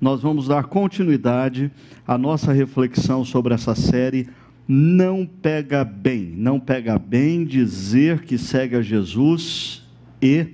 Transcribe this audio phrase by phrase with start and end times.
[0.00, 1.70] Nós vamos dar continuidade
[2.06, 4.28] à nossa reflexão sobre essa série
[4.68, 6.34] Não Pega Bem.
[6.36, 9.82] Não pega bem dizer que segue a Jesus
[10.20, 10.48] e.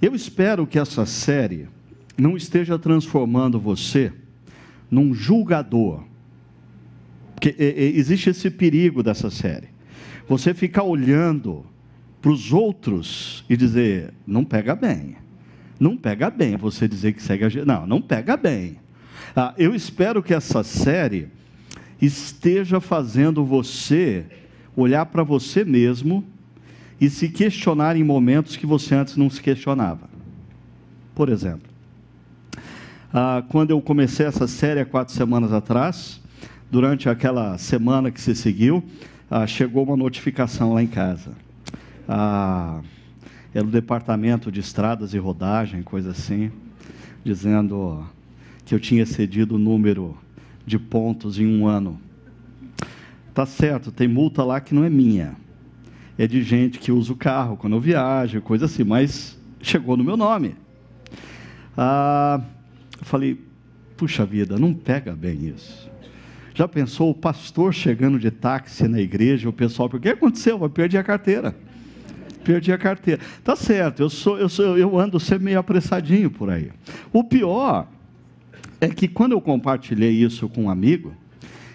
[0.00, 1.68] Eu espero que essa série
[2.18, 4.12] não esteja transformando você
[4.90, 6.04] num julgador.
[7.34, 9.68] Porque existe esse perigo dessa série.
[10.28, 11.64] Você ficar olhando
[12.20, 15.16] para os outros e dizer, não pega bem
[15.78, 17.66] não pega bem você dizer que segue a Jesus.
[17.66, 18.78] Não, não pega bem.
[19.34, 21.28] Ah, eu espero que essa série
[22.00, 24.24] esteja fazendo você
[24.76, 26.24] olhar para você mesmo
[27.00, 30.08] e se questionar em momentos que você antes não se questionava.
[31.14, 31.68] Por exemplo,
[33.12, 36.20] ah, quando eu comecei essa série há quatro semanas atrás,
[36.70, 38.82] durante aquela semana que se seguiu,
[39.30, 41.32] ah, chegou uma notificação lá em casa.
[42.08, 42.80] Ah,
[43.56, 46.52] era o departamento de estradas e rodagem, coisa assim,
[47.24, 48.06] dizendo
[48.66, 50.14] que eu tinha excedido o número
[50.66, 51.98] de pontos em um ano.
[53.32, 55.36] Tá certo, tem multa lá que não é minha.
[56.18, 60.04] É de gente que usa o carro quando eu viajo, coisa assim, mas chegou no
[60.04, 60.54] meu nome.
[61.74, 62.42] Ah,
[63.00, 63.40] falei,
[63.96, 65.90] puxa vida, não pega bem isso.
[66.52, 70.60] Já pensou o pastor chegando de táxi na igreja, o pessoal, o que aconteceu?
[70.60, 71.56] Eu perdi a carteira
[72.46, 73.20] perdi a carteira.
[73.42, 76.70] Tá certo, eu sou, eu sou, eu ando sempre meio apressadinho por aí.
[77.12, 77.88] O pior
[78.80, 81.12] é que quando eu compartilhei isso com um amigo,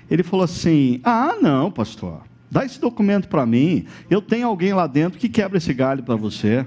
[0.09, 2.22] ele falou assim: "Ah, não, pastor.
[2.50, 3.86] Dá esse documento para mim.
[4.09, 6.66] Eu tenho alguém lá dentro que quebra esse galho para você."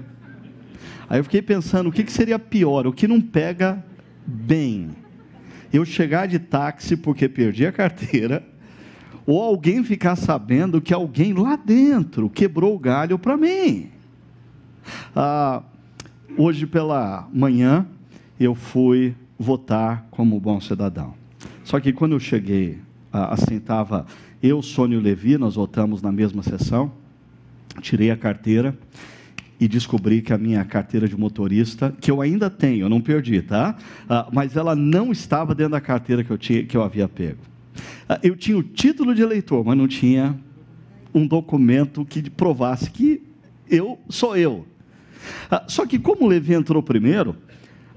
[1.09, 2.87] Aí eu fiquei pensando, o que, que seria pior?
[2.87, 3.83] O que não pega
[4.25, 4.89] bem?
[5.71, 8.43] Eu chegar de táxi porque perdi a carteira,
[9.25, 13.91] ou alguém ficar sabendo que alguém lá dentro quebrou o galho para mim.
[15.15, 15.63] Ah,
[16.37, 17.85] hoje pela manhã
[18.39, 21.13] eu fui votar como bom cidadão.
[21.63, 22.79] Só que quando eu cheguei,
[23.11, 24.05] ah, estava
[24.41, 26.91] eu, Sônio Levi, nós votamos na mesma sessão,
[27.81, 28.77] tirei a carteira
[29.59, 33.75] e descobri que a minha carteira de motorista, que eu ainda tenho, não perdi, tá?
[34.07, 37.39] Ah, mas ela não estava dentro da carteira que eu, tinha, que eu havia pego.
[38.07, 40.37] Ah, eu tinha o título de eleitor, mas não tinha
[41.13, 43.23] um documento que provasse que
[43.69, 44.65] eu sou eu.
[45.49, 47.35] Ah, só que como Levi entrou primeiro,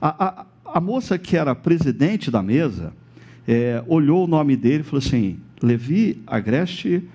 [0.01, 2.93] a, a, a moça que era presidente da mesa
[3.47, 7.09] é, olhou o nome dele e falou assim: Levi Agreste,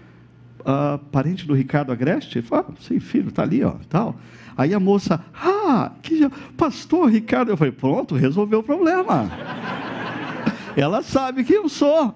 [0.62, 2.40] uh, parente do Ricardo Agreste?
[2.40, 4.16] Ele falou: ah, sim, filho, está ali, ó, tal.
[4.57, 7.51] Aí a moça, ah, que pastor Ricardo.
[7.51, 9.30] Eu falei: pronto, resolveu o problema.
[10.75, 12.16] Ela sabe quem eu sou.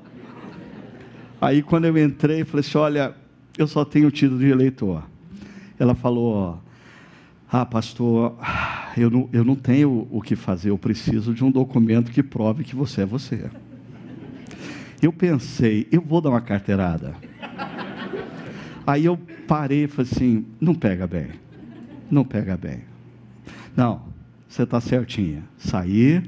[1.39, 3.15] Aí quando eu entrei, falei assim: olha,
[3.57, 5.03] eu só tenho título de eleitor.
[5.77, 6.59] Ela falou:
[7.51, 8.37] ah, pastor,
[8.97, 12.63] eu não, eu não tenho o que fazer, eu preciso de um documento que prove
[12.63, 13.49] que você é você.
[15.01, 17.15] Eu pensei, eu vou dar uma carteirada.
[18.85, 21.27] Aí eu parei e falei assim: não pega bem,
[22.09, 22.81] não pega bem.
[23.75, 24.01] Não,
[24.47, 25.43] você está certinha.
[25.57, 26.23] Saí,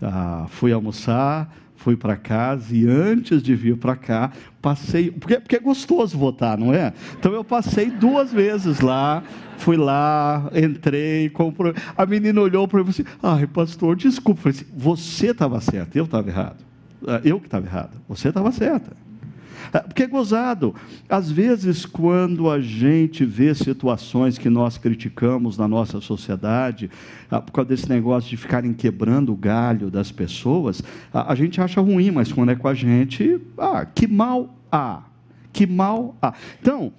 [0.00, 1.52] ah, fui almoçar,
[1.82, 4.30] fui para casa e antes de vir para cá,
[4.60, 5.10] passei.
[5.10, 6.92] Porque, porque é gostoso votar, não é?
[7.18, 9.22] Então eu passei duas vezes lá,
[9.58, 11.74] fui lá, entrei, comprei.
[11.96, 14.48] A menina olhou para mim e falou assim: ai, pastor, desculpa.
[14.48, 16.64] Eu falei assim, você estava certo, eu estava errado.
[17.06, 18.96] Ah, eu que estava errado, você estava certa.
[19.72, 20.74] É, porque é gozado.
[21.08, 26.90] Às vezes, quando a gente vê situações que nós criticamos na nossa sociedade,
[27.30, 30.82] ah, por causa desse negócio de ficarem quebrando o galho das pessoas,
[31.12, 35.02] a gente acha ruim, mas quando é com a gente, ah, que mal há.
[35.52, 36.34] Que mal há.
[36.60, 36.92] Então,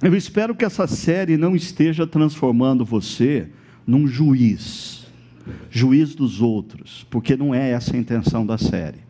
[0.00, 3.48] eu espero que essa série não esteja transformando você
[3.84, 5.06] num juiz,
[5.68, 9.07] juiz dos outros, porque não é essa a intenção da série.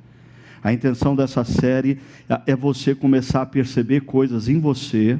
[0.62, 1.98] A intenção dessa série
[2.46, 5.18] é você começar a perceber coisas em você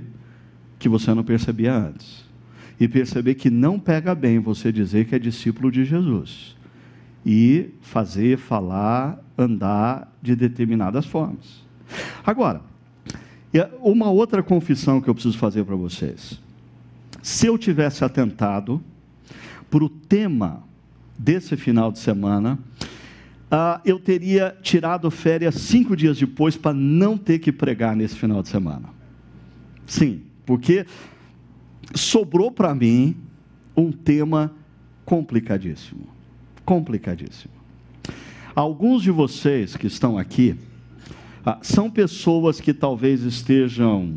[0.78, 2.24] que você não percebia antes.
[2.80, 6.56] E perceber que não pega bem você dizer que é discípulo de Jesus.
[7.26, 11.64] E fazer, falar, andar de determinadas formas.
[12.24, 12.62] Agora,
[13.80, 16.40] uma outra confissão que eu preciso fazer para vocês.
[17.22, 18.82] Se eu tivesse atentado
[19.70, 20.62] para o tema
[21.18, 22.58] desse final de semana,
[23.50, 28.42] ah, eu teria tirado férias cinco dias depois para não ter que pregar nesse final
[28.42, 28.90] de semana.
[29.86, 30.84] Sim, porque
[31.94, 33.16] sobrou para mim
[33.74, 34.52] um tema
[35.04, 36.06] complicadíssimo.
[36.64, 37.54] Complicadíssimo.
[38.54, 40.56] Alguns de vocês que estão aqui
[41.46, 44.14] ah, são pessoas que talvez estejam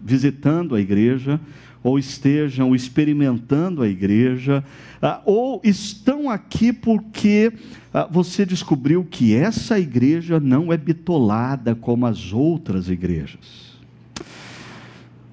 [0.00, 1.38] visitando a igreja
[1.82, 4.64] ou estejam experimentando a igreja,
[5.00, 7.52] ah, ou estão aqui porque
[7.92, 13.78] ah, você descobriu que essa igreja não é bitolada como as outras igrejas.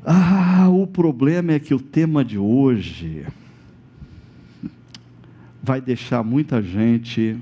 [0.05, 3.25] Ah, o problema é que o tema de hoje
[5.61, 7.37] vai deixar muita gente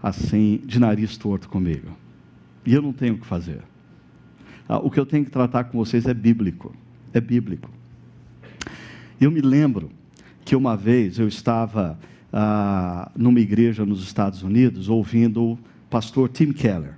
[0.00, 1.88] assim, de nariz torto comigo.
[2.64, 3.60] E eu não tenho o que fazer.
[4.68, 6.72] Ah, o que eu tenho que tratar com vocês é bíblico.
[7.12, 7.68] É bíblico.
[9.20, 9.90] Eu me lembro
[10.44, 11.98] que uma vez eu estava
[12.32, 15.58] ah, numa igreja nos Estados Unidos ouvindo o
[15.90, 16.94] pastor Tim Keller.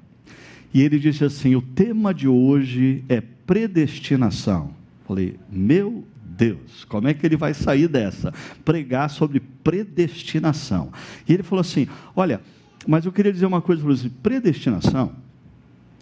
[0.72, 4.70] E ele disse assim: o tema de hoje é predestinação.
[5.06, 8.32] Falei, meu Deus, como é que ele vai sair dessa?
[8.64, 10.92] Pregar sobre predestinação.
[11.28, 12.40] E ele falou assim: olha,
[12.86, 15.12] mas eu queria dizer uma coisa para predestinação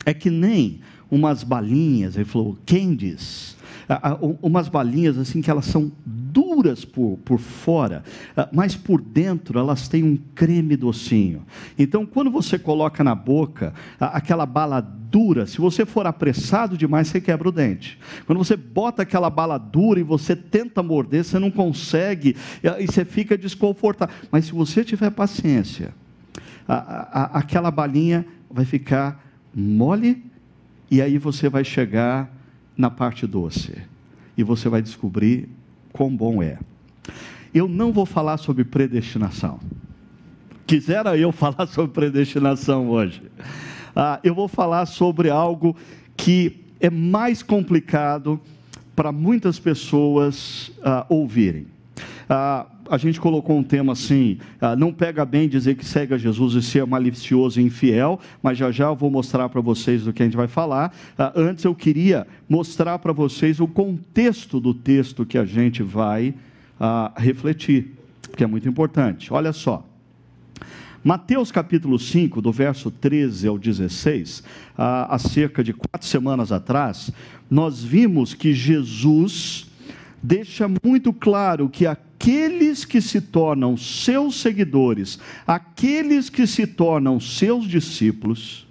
[0.05, 0.81] é que nem
[1.11, 2.56] umas balinhas, ele falou,
[3.90, 8.04] candies, umas balinhas assim que elas são duras por, por fora,
[8.37, 11.44] ah, mas por dentro elas têm um creme docinho.
[11.76, 17.20] Então, quando você coloca na boca aquela bala dura, se você for apressado demais, você
[17.20, 17.98] quebra o dente.
[18.26, 23.04] Quando você bota aquela bala dura e você tenta morder, você não consegue e você
[23.04, 24.14] fica desconfortável.
[24.31, 25.92] Mas se você tiver paciência,
[26.69, 30.25] aquela balinha vai ficar mole
[30.88, 32.39] e aí você vai chegar
[32.81, 33.75] na parte doce
[34.37, 35.49] e você vai descobrir
[35.93, 36.59] quão bom é.
[37.53, 39.61] Eu não vou falar sobre predestinação.
[40.67, 43.23] Quisera eu falar sobre predestinação hoje.
[43.94, 45.77] Ah, eu vou falar sobre algo
[46.17, 48.41] que é mais complicado
[48.97, 51.67] para muitas pessoas ah, ouvirem.
[52.32, 56.17] Ah, a gente colocou um tema assim: ah, não pega bem dizer que segue a
[56.17, 60.12] Jesus e ser malicioso e infiel, mas já já eu vou mostrar para vocês do
[60.12, 60.94] que a gente vai falar.
[61.19, 66.32] Ah, antes eu queria mostrar para vocês o contexto do texto que a gente vai
[66.79, 67.97] ah, refletir,
[68.37, 69.33] que é muito importante.
[69.33, 69.85] Olha só.
[71.03, 74.44] Mateus capítulo 5, do verso 13 ao 16,
[74.76, 77.11] há cerca de quatro semanas atrás,
[77.50, 79.67] nós vimos que Jesus
[80.23, 87.19] deixa muito claro que a aqueles que se tornam seus seguidores, aqueles que se tornam
[87.19, 88.67] seus discípulos,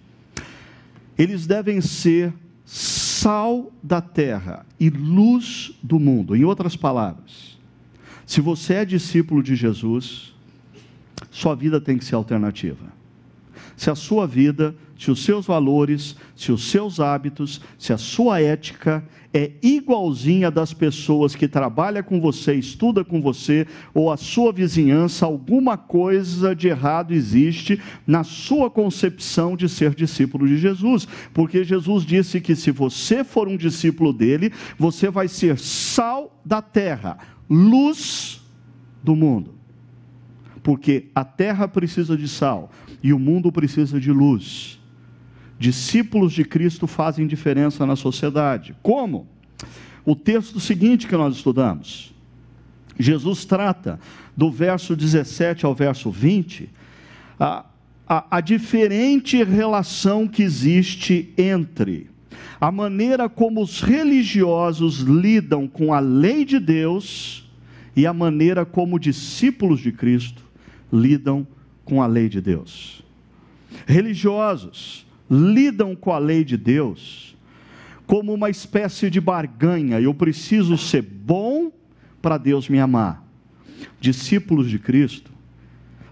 [1.18, 2.32] eles devem ser
[2.64, 6.36] sal da terra e luz do mundo.
[6.36, 7.58] Em outras palavras,
[8.24, 10.32] se você é discípulo de Jesus,
[11.32, 13.00] sua vida tem que ser alternativa
[13.80, 18.42] se a sua vida, se os seus valores, se os seus hábitos, se a sua
[18.42, 19.02] ética
[19.34, 25.26] é igualzinha das pessoas que trabalham com você, estuda com você, ou a sua vizinhança,
[25.26, 31.08] alguma coisa de errado existe na sua concepção de ser discípulo de Jesus.
[31.34, 36.62] Porque Jesus disse que se você for um discípulo dele, você vai ser sal da
[36.62, 37.18] terra,
[37.50, 38.42] luz
[39.02, 39.54] do mundo.
[40.62, 42.70] Porque a terra precisa de sal,
[43.02, 44.79] e o mundo precisa de luz.
[45.60, 48.76] Discípulos de Cristo fazem diferença na sociedade.
[48.82, 49.28] Como?
[50.06, 52.16] O texto seguinte que nós estudamos.
[52.98, 54.00] Jesus trata
[54.36, 56.70] do verso 17 ao verso 20
[57.40, 57.66] a,
[58.08, 62.10] a, a diferente relação que existe entre
[62.60, 67.50] a maneira como os religiosos lidam com a lei de Deus
[67.96, 70.44] e a maneira como discípulos de Cristo
[70.92, 71.48] lidam
[71.86, 73.02] com a lei de Deus.
[73.88, 77.36] Religiosos lidam com a lei de Deus
[78.06, 80.00] como uma espécie de barganha.
[80.00, 81.72] Eu preciso ser bom
[82.22, 83.24] para Deus me amar.
[84.00, 85.32] Discípulos de Cristo,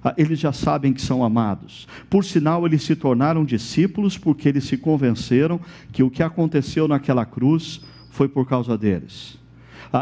[0.04, 1.88] ah, eles já sabem que são amados.
[2.10, 5.60] Por sinal, eles se tornaram discípulos porque eles se convenceram
[5.92, 7.82] que o que aconteceu naquela cruz
[8.12, 9.38] foi por causa deles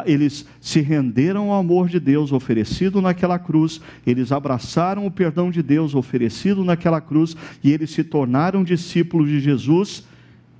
[0.05, 5.61] eles se renderam ao amor de Deus oferecido naquela cruz, eles abraçaram o perdão de
[5.61, 10.05] Deus oferecido naquela cruz e eles se tornaram discípulos de Jesus.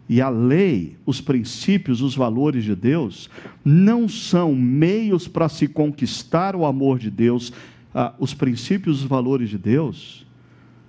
[0.07, 3.27] E a lei, os princípios, os valores de Deus,
[3.63, 7.51] não são meios para se conquistar o amor de Deus.
[7.91, 10.23] Ah, os princípios, os valores de Deus,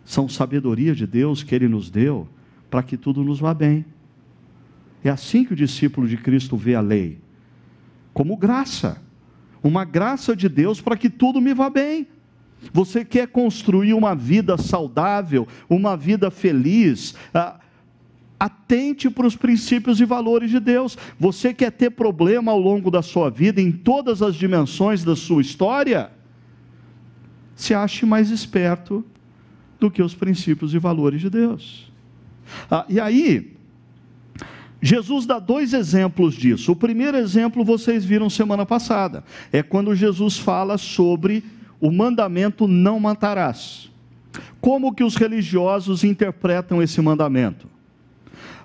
[0.04, 2.28] são sabedoria de Deus que Ele nos deu
[2.70, 3.86] para que tudo nos vá bem.
[5.02, 7.18] É assim que o discípulo de Cristo vê a lei
[8.16, 8.96] como graça,
[9.62, 12.08] uma graça de Deus para que tudo me vá bem.
[12.72, 17.60] Você quer construir uma vida saudável, uma vida feliz, ah,
[18.40, 20.96] atente para os princípios e valores de Deus.
[21.20, 25.42] Você quer ter problema ao longo da sua vida, em todas as dimensões da sua
[25.42, 26.10] história?
[27.54, 29.04] Se ache mais esperto
[29.78, 31.92] do que os princípios e valores de Deus.
[32.70, 33.55] Ah, e aí,
[34.80, 36.72] Jesus dá dois exemplos disso.
[36.72, 41.42] O primeiro exemplo vocês viram semana passada, é quando Jesus fala sobre
[41.80, 43.90] o mandamento não matarás.
[44.60, 47.68] Como que os religiosos interpretam esse mandamento?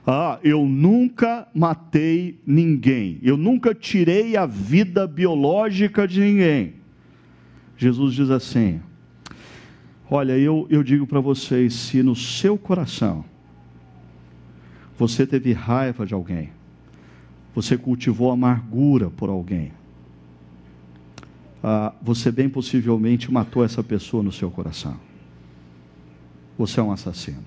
[0.05, 6.73] Ah, eu nunca matei ninguém, eu nunca tirei a vida biológica de ninguém.
[7.77, 8.81] Jesus diz assim:
[10.09, 13.23] Olha, eu, eu digo para vocês: se no seu coração
[15.01, 16.51] você teve raiva de alguém,
[17.55, 19.71] você cultivou amargura por alguém,
[21.63, 24.95] ah, você bem possivelmente matou essa pessoa no seu coração.
[26.55, 27.43] Você é um assassino.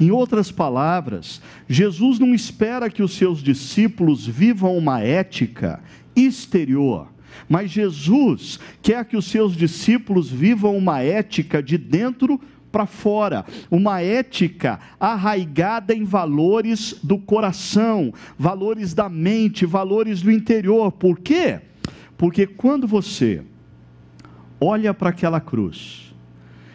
[0.00, 5.80] Em outras palavras, Jesus não espera que os seus discípulos vivam uma ética
[6.16, 7.06] exterior,
[7.48, 12.40] mas Jesus quer que os seus discípulos vivam uma ética de dentro
[12.72, 20.90] para fora, uma ética arraigada em valores do coração, valores da mente, valores do interior.
[20.90, 21.60] Por quê?
[22.16, 23.42] Porque quando você
[24.58, 26.01] olha para aquela cruz,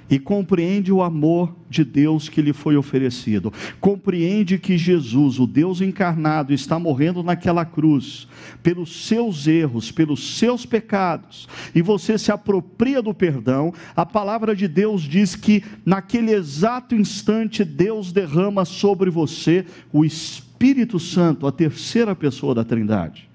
[0.09, 3.51] e compreende o amor de Deus que lhe foi oferecido.
[3.79, 8.27] Compreende que Jesus, o Deus encarnado, está morrendo naquela cruz
[8.63, 13.73] pelos seus erros, pelos seus pecados, e você se apropria do perdão.
[13.95, 20.99] A palavra de Deus diz que naquele exato instante Deus derrama sobre você o Espírito
[20.99, 23.29] Santo, a terceira pessoa da Trindade.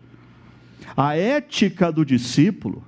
[0.97, 2.85] A ética do discípulo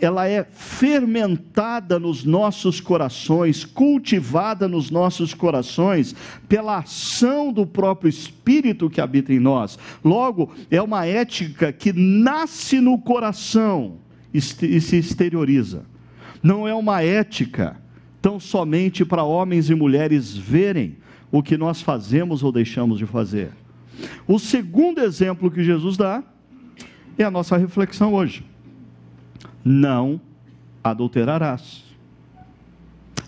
[0.00, 6.14] ela é fermentada nos nossos corações, cultivada nos nossos corações
[6.48, 9.76] pela ação do próprio Espírito que habita em nós.
[10.04, 13.96] Logo, é uma ética que nasce no coração
[14.32, 15.84] e se exterioriza.
[16.40, 17.76] Não é uma ética
[18.22, 20.96] tão somente para homens e mulheres verem
[21.32, 23.50] o que nós fazemos ou deixamos de fazer.
[24.26, 26.22] O segundo exemplo que Jesus dá
[27.18, 28.44] é a nossa reflexão hoje
[29.64, 30.20] não
[30.82, 31.84] adulterarás.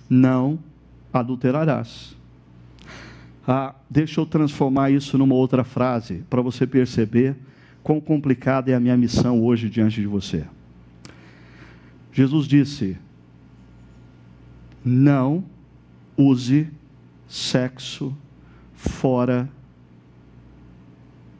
[0.08, 0.58] Não
[1.12, 2.14] adulterarás.
[3.46, 7.36] Ah, deixa eu transformar isso numa outra frase, para você perceber
[7.82, 10.44] quão complicada é a minha missão hoje diante de você.
[12.12, 12.98] Jesus disse:
[14.84, 15.44] não
[16.16, 16.68] use
[17.28, 18.16] sexo
[18.74, 19.48] fora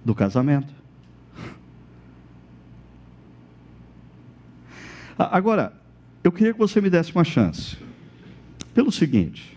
[0.04, 0.75] do casamento.
[5.18, 5.72] Agora,
[6.22, 7.76] eu queria que você me desse uma chance.
[8.74, 9.56] Pelo seguinte,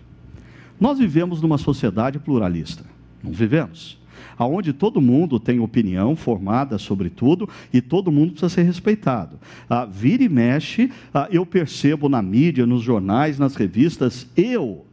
[0.79, 2.85] nós vivemos numa sociedade pluralista,
[3.21, 3.99] não vivemos?
[4.37, 9.37] Aonde todo mundo tem opinião formada sobre tudo e todo mundo precisa ser respeitado.
[9.69, 14.85] Ah, vira e mexe, ah, eu percebo na mídia, nos jornais, nas revistas, eu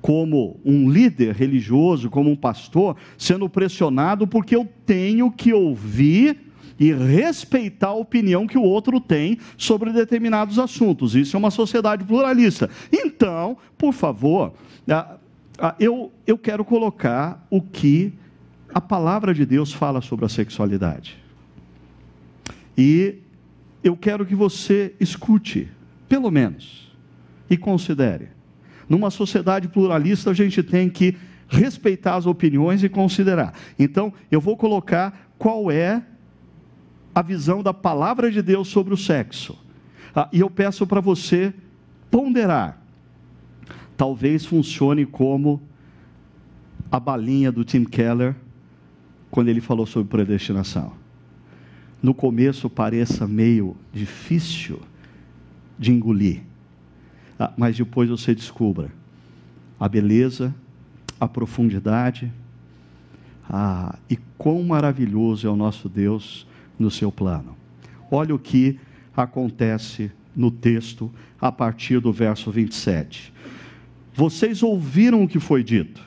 [0.00, 6.38] como um líder religioso, como um pastor, sendo pressionado porque eu tenho que ouvir
[6.78, 11.14] e respeitar a opinião que o outro tem sobre determinados assuntos.
[11.14, 12.68] Isso é uma sociedade pluralista.
[12.92, 14.52] Então, por favor,
[14.88, 15.16] ah,
[15.58, 18.12] ah, eu, eu quero colocar o que
[18.72, 21.16] a palavra de Deus fala sobre a sexualidade.
[22.76, 23.16] E
[23.82, 25.68] eu quero que você escute,
[26.08, 26.92] pelo menos,
[27.48, 28.28] e considere.
[28.88, 31.16] Numa sociedade pluralista, a gente tem que
[31.48, 33.54] respeitar as opiniões e considerar.
[33.78, 36.02] Então, eu vou colocar qual é
[37.16, 39.58] a visão da palavra de Deus sobre o sexo.
[40.14, 41.54] Ah, e eu peço para você
[42.10, 42.78] ponderar.
[43.96, 45.62] Talvez funcione como
[46.92, 48.36] a balinha do Tim Keller
[49.30, 50.92] quando ele falou sobre predestinação.
[52.02, 54.78] No começo pareça meio difícil
[55.78, 56.42] de engolir,
[57.38, 58.90] ah, mas depois você descubra
[59.80, 60.54] a beleza,
[61.18, 62.30] a profundidade,
[63.48, 66.46] ah, e quão maravilhoso é o nosso Deus
[66.78, 67.56] no seu plano.
[68.10, 68.78] Olha o que
[69.16, 73.32] acontece no texto a partir do verso 27.
[74.14, 76.02] Vocês ouviram o que foi dito: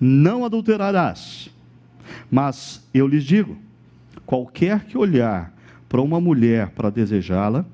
[0.00, 1.50] não adulterarás.
[2.30, 3.56] Mas eu lhes digo:
[4.26, 5.54] qualquer que olhar
[5.88, 7.66] para uma mulher para desejá-la,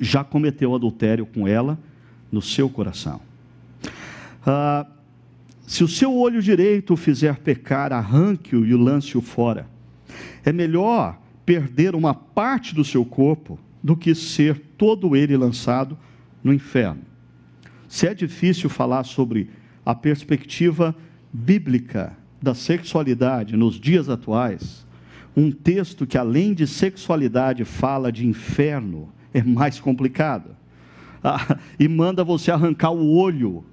[0.00, 1.78] já cometeu adultério com ela
[2.30, 3.20] no seu coração.
[4.44, 4.86] Ah,
[5.66, 9.66] se o seu olho direito fizer pecar, arranque-o e lance-o fora.
[10.44, 11.18] É melhor
[11.48, 15.96] perder uma parte do seu corpo do que ser todo ele lançado
[16.44, 17.00] no inferno.
[17.88, 19.48] Se é difícil falar sobre
[19.82, 20.94] a perspectiva
[21.32, 24.86] bíblica da sexualidade nos dias atuais,
[25.34, 30.54] um texto que além de sexualidade fala de inferno é mais complicado.
[31.24, 33.64] Ah, e manda você arrancar o olho,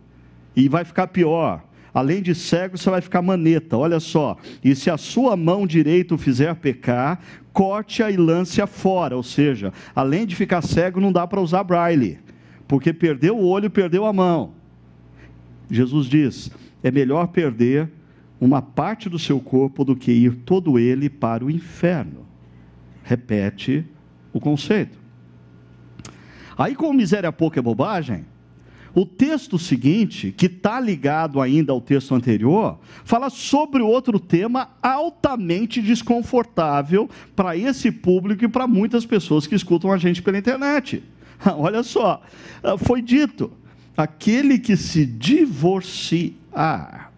[0.55, 1.61] e vai ficar pior.
[1.95, 3.77] Além de cego, você vai ficar maneta.
[3.77, 4.37] Olha só.
[4.61, 7.21] E se a sua mão direita o fizer pecar,
[7.53, 9.15] corte-a e lance-a fora.
[9.15, 12.19] Ou seja, além de ficar cego, não dá para usar braille,
[12.67, 14.51] porque perdeu o olho, perdeu a mão.
[15.71, 16.51] Jesus diz:
[16.83, 17.89] é melhor perder
[18.41, 22.25] uma parte do seu corpo do que ir todo ele para o inferno.
[23.03, 23.85] Repete
[24.33, 24.99] o conceito.
[26.57, 28.25] Aí, com miséria pouca é bobagem,
[28.95, 35.81] o texto seguinte, que está ligado ainda ao texto anterior, fala sobre outro tema altamente
[35.81, 41.03] desconfortável para esse público e para muitas pessoas que escutam a gente pela internet.
[41.57, 42.21] Olha só,
[42.63, 43.51] ah, foi dito:
[43.97, 46.33] aquele que se divorciar,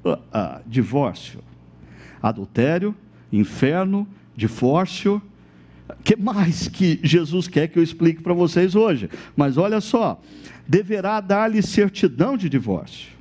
[0.04, 1.42] uh, uh, divórcio,
[2.20, 2.96] adultério,
[3.32, 5.22] inferno, divórcio,
[6.04, 9.10] que mais que Jesus quer que eu explique para vocês hoje?
[9.36, 10.22] Mas olha só,
[10.68, 13.12] deverá dar-lhe certidão de divórcio.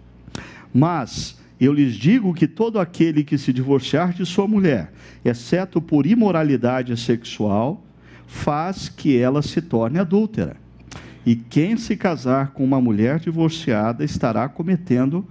[0.72, 4.92] Mas eu lhes digo que todo aquele que se divorciar de sua mulher,
[5.24, 7.82] exceto por imoralidade sexual,
[8.26, 10.56] faz que ela se torne adúltera.
[11.24, 15.26] E quem se casar com uma mulher divorciada estará cometendo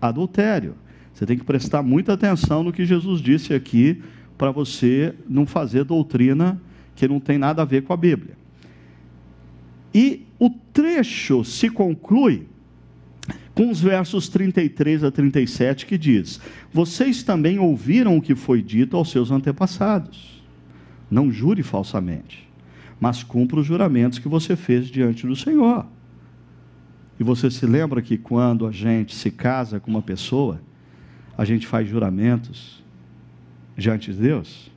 [0.00, 0.74] adultério.
[1.14, 4.02] Você tem que prestar muita atenção no que Jesus disse aqui,
[4.36, 6.60] para você não fazer doutrina
[6.96, 8.41] que não tem nada a ver com a Bíblia.
[9.94, 12.46] E o trecho se conclui
[13.54, 16.40] com os versos 33 a 37 que diz:
[16.72, 20.42] Vocês também ouviram o que foi dito aos seus antepassados.
[21.10, 22.48] Não jure falsamente,
[22.98, 25.86] mas cumpra os juramentos que você fez diante do Senhor.
[27.20, 30.60] E você se lembra que quando a gente se casa com uma pessoa,
[31.36, 32.82] a gente faz juramentos
[33.76, 34.71] diante de Deus?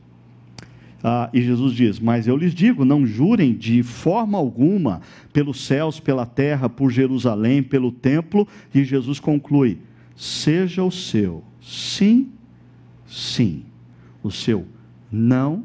[1.07, 5.99] Ah, e Jesus diz: Mas eu lhes digo, não jurem de forma alguma pelos céus,
[5.99, 8.47] pela terra, por Jerusalém, pelo templo.
[8.73, 9.77] E Jesus conclui:
[10.15, 12.31] Seja o seu sim,
[13.05, 13.65] sim,
[14.23, 14.65] o seu
[15.11, 15.63] não,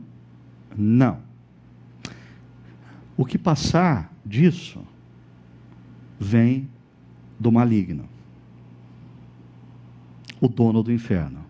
[0.77, 1.21] não.
[3.17, 4.83] O que passar disso
[6.19, 6.69] vem
[7.39, 8.05] do maligno,
[10.39, 11.47] o dono do inferno.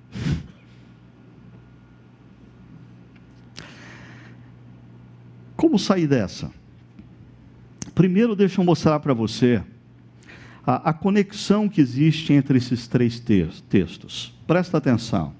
[5.60, 6.50] Como sair dessa?
[7.94, 9.62] Primeiro, deixa eu mostrar para você
[10.66, 13.20] a, a, conexão que existe entre esses três
[13.68, 14.34] textos.
[14.46, 15.34] Presta atenção.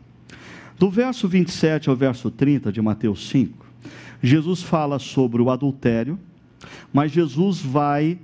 [0.79, 3.65] Do verso 27 ao verso 30 de Mateus 5,
[4.23, 6.21] Jesus fala sobre o adultério,
[6.93, 8.19] mas Jesus vai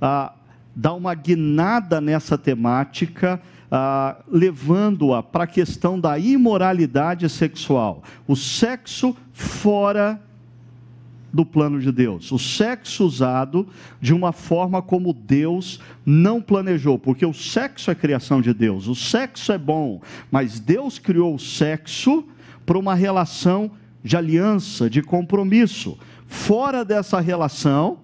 [0.00, 0.32] ah,
[0.74, 8.02] dar uma guinada nessa temática, ah, levando-a para a questão da imoralidade sexual.
[8.26, 10.18] O sexo fora
[11.32, 12.30] do plano de Deus.
[12.30, 13.66] O sexo usado
[14.00, 18.94] de uma forma como Deus não planejou, porque o sexo é criação de Deus, o
[18.94, 22.24] sexo é bom, mas Deus criou o sexo
[22.66, 23.70] para uma relação
[24.04, 25.96] de aliança, de compromisso.
[26.26, 27.98] Fora dessa relação,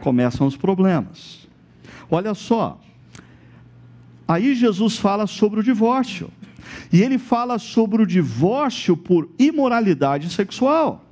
[0.00, 1.48] começam os problemas.
[2.10, 2.78] Olha só,
[4.28, 6.30] aí Jesus fala sobre o divórcio,
[6.92, 11.05] e ele fala sobre o divórcio por imoralidade sexual.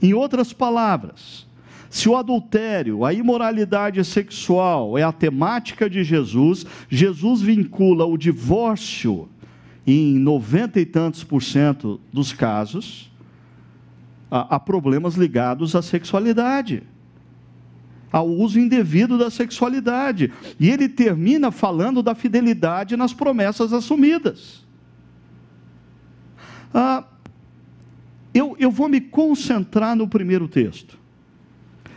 [0.00, 1.46] Em outras palavras,
[1.90, 9.28] se o adultério, a imoralidade sexual é a temática de Jesus, Jesus vincula o divórcio
[9.86, 13.10] em noventa e tantos por cento dos casos
[14.30, 16.82] a, a problemas ligados à sexualidade,
[18.12, 20.30] ao uso indevido da sexualidade.
[20.60, 24.66] E ele termina falando da fidelidade nas promessas assumidas.
[26.72, 27.04] Ah,
[28.32, 30.98] eu, eu vou me concentrar no primeiro texto.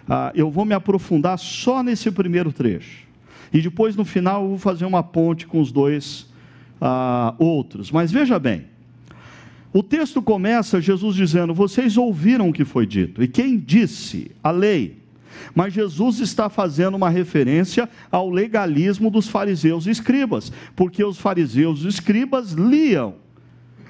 [0.08, 3.08] Ah, eu vou me aprofundar só nesse primeiro trecho.
[3.54, 6.28] E depois, no final, eu vou fazer uma ponte com os dois
[6.80, 7.92] ah, outros.
[7.92, 8.66] Mas veja bem,
[9.74, 13.24] o texto começa Jesus dizendo: Vocês ouviram o que foi dito.
[13.24, 14.32] E quem disse?
[14.44, 15.00] A lei.
[15.56, 21.84] Mas Jesus está fazendo uma referência ao legalismo dos fariseus e escribas, porque os fariseus
[21.84, 23.16] e escribas liam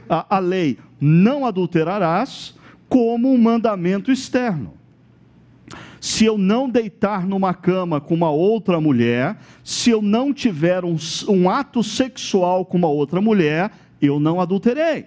[0.08, 2.56] a, a lei não adulterarás
[2.88, 4.74] como um mandamento externo.
[6.00, 10.96] Se eu não deitar numa cama com uma outra mulher, se eu não tiver um,
[11.28, 15.06] um ato sexual com uma outra mulher, eu não adulterei.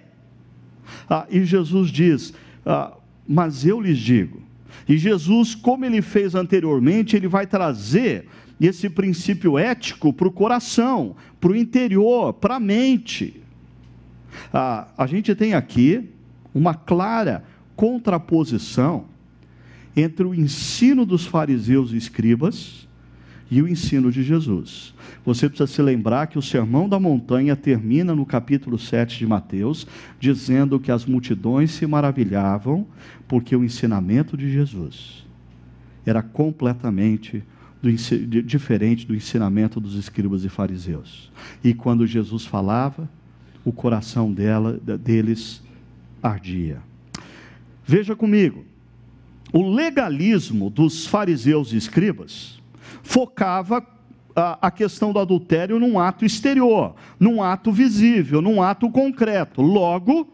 [1.09, 2.33] Ah, e Jesus diz:
[2.65, 2.93] ah,
[3.27, 4.41] Mas eu lhes digo.
[4.87, 8.27] E Jesus, como ele fez anteriormente, ele vai trazer
[8.59, 13.41] esse princípio ético para o coração, para o interior, para a mente.
[14.53, 16.09] Ah, a gente tem aqui
[16.53, 17.43] uma clara
[17.75, 19.05] contraposição
[19.95, 22.87] entre o ensino dos fariseus e escribas
[23.49, 24.93] e o ensino de Jesus.
[25.25, 29.87] Você precisa se lembrar que o Sermão da Montanha termina no capítulo 7 de Mateus,
[30.19, 32.87] dizendo que as multidões se maravilhavam
[33.27, 35.25] porque o ensinamento de Jesus
[36.05, 37.43] era completamente
[37.81, 37.91] do,
[38.43, 41.31] diferente do ensinamento dos escribas e fariseus.
[41.63, 43.09] E quando Jesus falava,
[43.65, 45.61] o coração dela, deles
[46.21, 46.81] ardia.
[47.83, 48.63] Veja comigo,
[49.51, 52.61] o legalismo dos fariseus e escribas
[53.03, 53.85] focava
[54.35, 59.61] a, questão do adultério num ato exterior, num ato visível, num ato concreto.
[59.61, 60.27] Logo,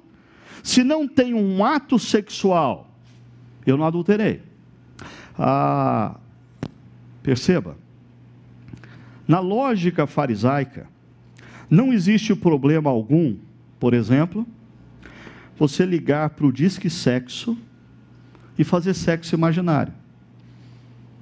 [0.63, 2.89] se não tem um ato sexual,
[3.65, 4.41] eu não adulterei.
[5.38, 6.15] Ah,
[7.22, 7.78] perceba,
[9.28, 10.88] na lógica farisaica,
[11.72, 13.38] não existe problema algum,
[13.80, 14.46] por exemplo,
[15.58, 17.58] você ligar para o disque sexo
[18.58, 19.94] e fazer sexo imaginário.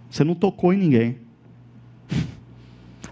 [0.10, 1.18] Você não tocou em ninguém.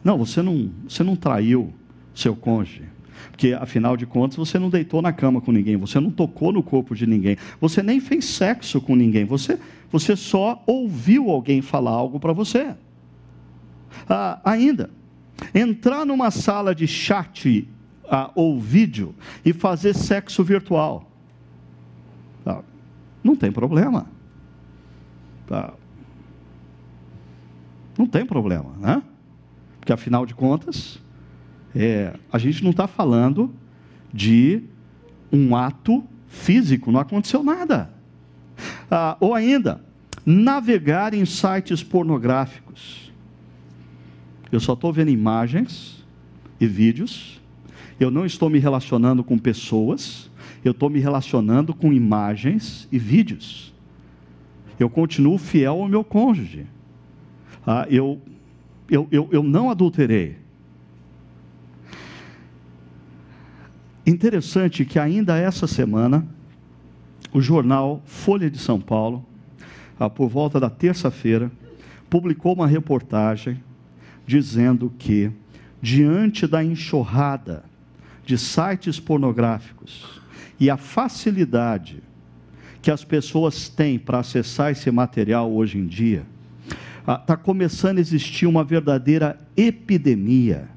[0.03, 1.71] Não, você não, você não traiu
[2.15, 2.83] seu cônjuge.
[3.29, 6.63] Porque, afinal de contas, você não deitou na cama com ninguém, você não tocou no
[6.63, 9.59] corpo de ninguém, você nem fez sexo com ninguém, você,
[9.91, 12.73] você só ouviu alguém falar algo para você.
[14.09, 14.89] Ah, ainda,
[15.53, 17.67] entrar numa sala de chat
[18.09, 21.09] ah, ou vídeo e fazer sexo virtual.
[22.45, 22.61] Ah,
[23.23, 24.07] não tem problema.
[25.49, 25.73] Ah,
[27.97, 29.01] não tem problema, né?
[29.79, 30.99] Porque afinal de contas,
[31.75, 33.51] é, a gente não está falando
[34.13, 34.63] de
[35.31, 37.89] um ato físico, não aconteceu nada.
[38.89, 39.81] Ah, ou ainda,
[40.25, 43.06] navegar em sites pornográficos.
[44.51, 46.05] Eu só estou vendo imagens
[46.59, 47.41] e vídeos,
[47.99, 50.29] eu não estou me relacionando com pessoas,
[50.63, 53.73] eu estou me relacionando com imagens e vídeos.
[54.79, 56.65] Eu continuo fiel ao meu cônjuge.
[57.65, 58.21] Ah, eu
[58.89, 60.37] eu, eu, eu não adulterei.
[64.05, 66.25] Interessante que ainda essa semana,
[67.33, 69.25] o jornal Folha de São Paulo,
[69.99, 71.51] ah, por volta da terça-feira,
[72.09, 73.61] publicou uma reportagem
[74.27, 75.31] dizendo que,
[75.81, 77.63] diante da enxurrada
[78.25, 80.21] de sites pornográficos
[80.59, 82.03] e a facilidade
[82.81, 86.25] que as pessoas têm para acessar esse material hoje em dia,
[86.99, 90.67] está ah, começando a existir uma verdadeira epidemia,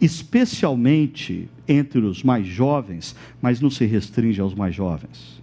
[0.00, 5.42] especialmente entre os mais jovens, mas não se restringe aos mais jovens,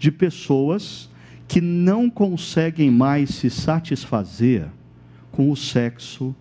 [0.00, 1.08] de pessoas
[1.46, 4.66] que não conseguem mais se satisfazer
[5.30, 6.34] com o sexo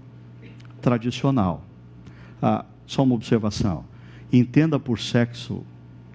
[0.86, 1.64] tradicional.
[2.40, 3.84] Ah, só uma observação:
[4.32, 5.66] entenda por sexo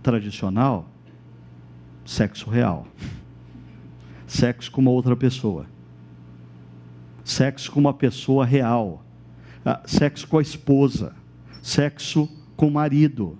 [0.01, 0.89] tradicional,
[2.05, 2.87] sexo real,
[4.29, 5.67] sexo com uma outra pessoa.
[7.25, 9.05] Sexo com uma pessoa real,
[9.65, 11.17] ah, sexo com a esposa,
[11.61, 13.37] sexo com o marido.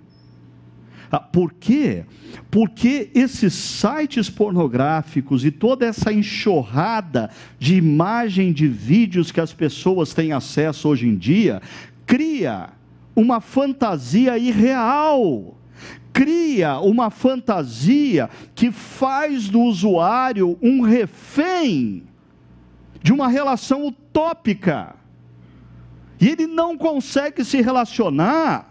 [1.11, 2.05] Ah, por quê?
[2.49, 10.13] Porque esses sites pornográficos e toda essa enxurrada de imagem, de vídeos que as pessoas
[10.13, 11.61] têm acesso hoje em dia,
[12.05, 12.69] cria
[13.13, 15.57] uma fantasia irreal.
[16.13, 22.03] Cria uma fantasia que faz do usuário um refém
[23.01, 24.95] de uma relação utópica.
[26.19, 28.70] E ele não consegue se relacionar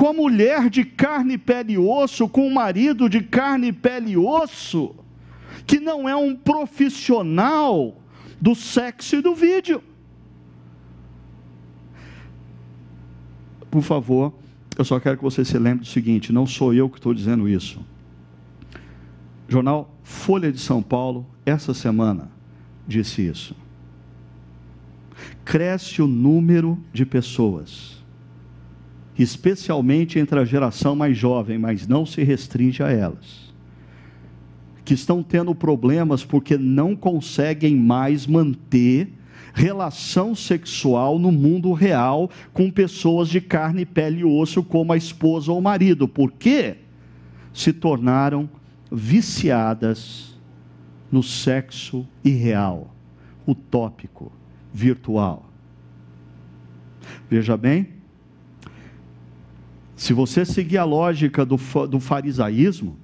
[0.00, 4.94] com mulher de carne, pele e osso, com o marido de carne, pele e osso,
[5.66, 8.00] que não é um profissional
[8.40, 9.82] do sexo e do vídeo.
[13.70, 14.32] Por favor,
[14.78, 17.46] eu só quero que você se lembre do seguinte: não sou eu que estou dizendo
[17.46, 17.84] isso.
[19.50, 22.30] Jornal Folha de São Paulo, essa semana,
[22.88, 23.54] disse isso.
[25.44, 27.99] Cresce o número de pessoas,
[29.18, 33.52] especialmente entre a geração mais jovem, mas não se restringe a elas,
[34.84, 39.12] que estão tendo problemas porque não conseguem mais manter
[39.52, 45.52] relação sexual no mundo real com pessoas de carne, pele e osso, como a esposa
[45.52, 46.06] ou o marido.
[46.06, 46.76] Por quê?
[47.52, 48.48] Se tornaram
[48.90, 50.38] viciadas
[51.10, 52.94] no sexo irreal,
[53.46, 54.32] utópico,
[54.72, 55.50] virtual.
[57.28, 57.99] Veja bem,
[60.00, 62.96] se você seguir a lógica do, do farisaísmo,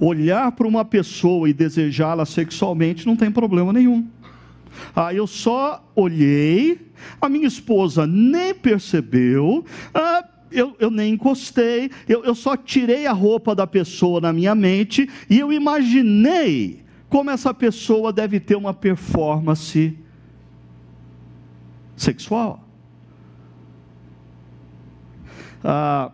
[0.00, 4.04] olhar para uma pessoa e desejá-la sexualmente não tem problema nenhum.
[4.94, 6.80] Ah, eu só olhei,
[7.20, 9.64] a minha esposa nem percebeu,
[9.94, 14.56] ah, eu, eu nem encostei, eu, eu só tirei a roupa da pessoa na minha
[14.56, 19.96] mente e eu imaginei como essa pessoa deve ter uma performance
[21.96, 22.67] sexual.
[25.62, 26.12] Ah,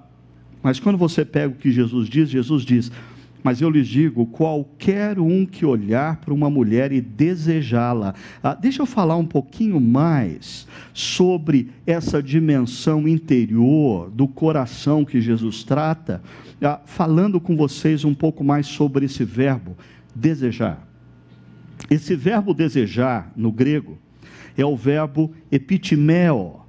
[0.62, 2.90] mas quando você pega o que Jesus diz, Jesus diz:
[3.42, 8.14] Mas eu lhes digo: qualquer um que olhar para uma mulher e desejá-la.
[8.42, 15.62] Ah, deixa eu falar um pouquinho mais sobre essa dimensão interior do coração que Jesus
[15.64, 16.22] trata,
[16.62, 19.76] ah, falando com vocês um pouco mais sobre esse verbo,
[20.14, 20.88] desejar.
[21.90, 23.98] Esse verbo desejar, no grego,
[24.56, 26.63] é o verbo epitimeo,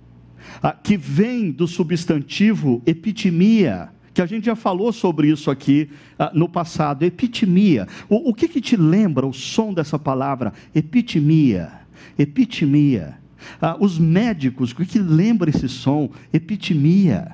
[0.83, 6.47] que vem do substantivo epitimia, que a gente já falou sobre isso aqui ah, no
[6.47, 7.87] passado, epitimia.
[8.09, 10.53] O, o que, que te lembra o som dessa palavra?
[10.73, 11.71] Epitimia,
[12.17, 13.17] epitimia.
[13.61, 16.09] Ah, os médicos, o que, que lembra esse som?
[16.31, 17.33] Epitimia.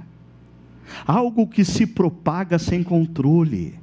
[1.06, 3.80] Algo que se propaga sem controle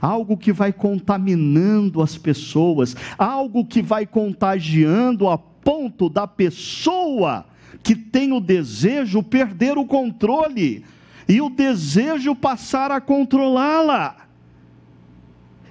[0.00, 7.46] algo que vai contaminando as pessoas, algo que vai contagiando a ponto da pessoa
[7.82, 10.84] que tem o desejo perder o controle
[11.28, 14.29] e o desejo passar a controlá-la.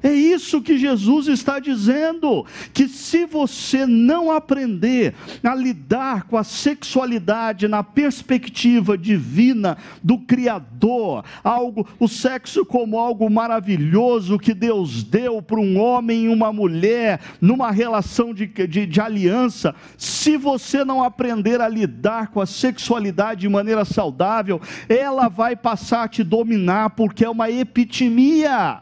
[0.02, 6.44] É isso que Jesus está dizendo: que se você não aprender a lidar com a
[6.44, 15.42] sexualidade na perspectiva divina do Criador, algo, o sexo como algo maravilhoso que Deus deu
[15.42, 21.04] para um homem e uma mulher, numa relação de, de, de aliança, se você não
[21.04, 26.92] aprender a lidar com a sexualidade de maneira saudável, ela vai passar a te dominar,
[26.92, 28.82] porque é uma epitimia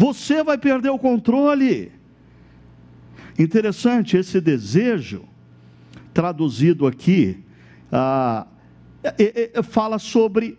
[0.00, 1.92] você vai perder o controle.
[3.38, 5.24] Interessante esse desejo,
[6.14, 7.44] traduzido aqui,
[7.92, 8.46] ah,
[9.04, 10.58] é, é, fala sobre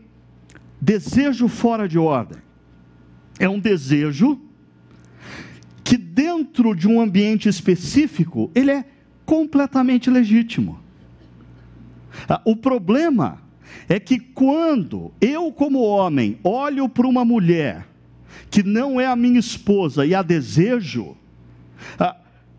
[0.80, 2.38] desejo fora de ordem.
[3.40, 4.40] É um desejo
[5.84, 8.86] que, dentro de um ambiente específico, ele é
[9.26, 10.80] completamente legítimo.
[12.30, 13.42] Ah, o problema
[13.90, 17.90] é que quando eu, como homem, olho para uma mulher
[18.52, 21.16] que não é a minha esposa e a desejo,
[21.98, 22.18] a,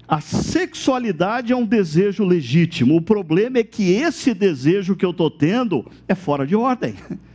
[0.08, 2.96] a sexualidade é um desejo legítimo.
[2.96, 6.94] O problema é que esse desejo que eu estou tendo é fora de ordem.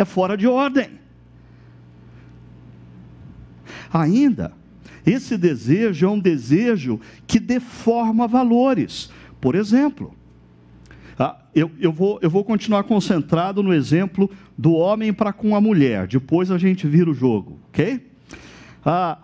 [0.00, 0.90] É fora de ordem.
[3.92, 4.52] Ainda,
[5.04, 9.10] esse desejo é um desejo que deforma valores.
[9.40, 10.14] Por exemplo,
[11.18, 15.60] ah, eu, eu, vou, eu vou continuar concentrado no exemplo do homem para com a
[15.60, 18.06] mulher, depois a gente vira o jogo, ok?
[18.86, 19.18] Ah,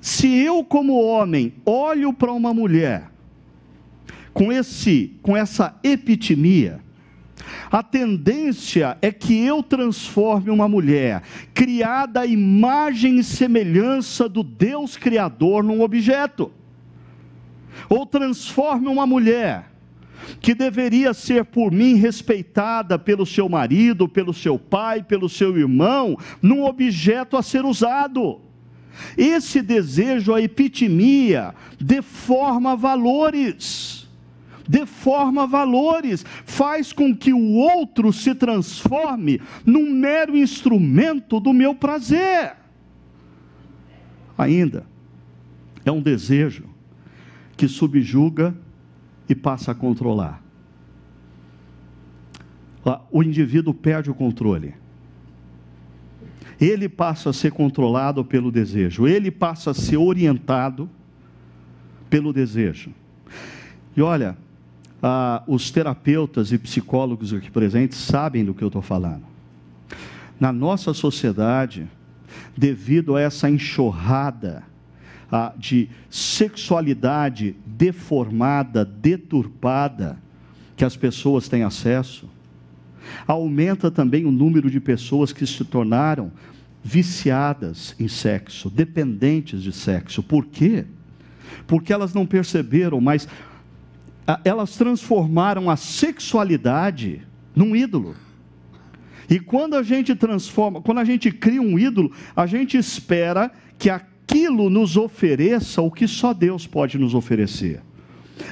[0.00, 3.10] se eu, como homem, olho para uma mulher
[4.32, 6.80] com, esse, com essa epitimia,
[7.70, 11.22] a tendência é que eu transforme uma mulher
[11.54, 16.50] criada à imagem e semelhança do Deus Criador num objeto,
[17.88, 19.73] ou transforme uma mulher
[20.40, 26.16] que deveria ser por mim respeitada pelo seu marido, pelo seu pai, pelo seu irmão,
[26.40, 28.40] num objeto a ser usado.
[29.16, 34.08] Esse desejo, a epitimia, deforma valores.
[34.66, 42.54] Deforma valores, faz com que o outro se transforme num mero instrumento do meu prazer.
[44.38, 44.86] Ainda,
[45.84, 46.64] é um desejo
[47.58, 48.56] que subjuga
[49.28, 50.42] e passa a controlar.
[53.10, 54.74] O indivíduo perde o controle.
[56.60, 60.88] Ele passa a ser controlado pelo desejo, ele passa a ser orientado
[62.08, 62.90] pelo desejo.
[63.96, 64.36] E olha,
[65.02, 69.24] ah, os terapeutas e psicólogos aqui presentes sabem do que eu estou falando.
[70.38, 71.88] Na nossa sociedade,
[72.56, 74.62] devido a essa enxurrada
[75.30, 80.18] ah, de sexualidade deformada, deturpada,
[80.76, 82.28] que as pessoas têm acesso.
[83.26, 86.32] Aumenta também o número de pessoas que se tornaram
[86.82, 90.22] viciadas em sexo, dependentes de sexo.
[90.22, 90.84] Por quê?
[91.66, 93.26] Porque elas não perceberam, mas
[94.44, 97.22] elas transformaram a sexualidade
[97.54, 98.14] num ídolo.
[99.28, 103.88] E quando a gente transforma, quando a gente cria um ídolo, a gente espera que
[103.88, 104.00] a
[104.34, 107.80] aquilo nos ofereça o que só Deus pode nos oferecer.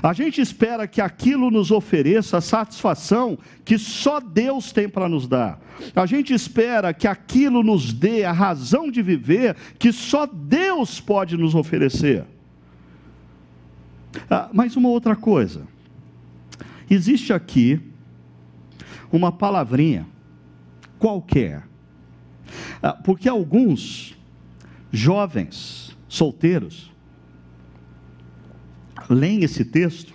[0.00, 5.26] A gente espera que aquilo nos ofereça a satisfação que só Deus tem para nos
[5.26, 5.60] dar.
[5.94, 11.36] A gente espera que aquilo nos dê a razão de viver que só Deus pode
[11.36, 12.24] nos oferecer.
[14.30, 15.66] Ah, mas uma outra coisa.
[16.88, 17.80] Existe aqui
[19.10, 20.06] uma palavrinha
[20.96, 21.64] qualquer.
[22.80, 24.16] Ah, porque alguns
[24.92, 26.92] jovens, solteiros,
[29.08, 30.12] leem esse texto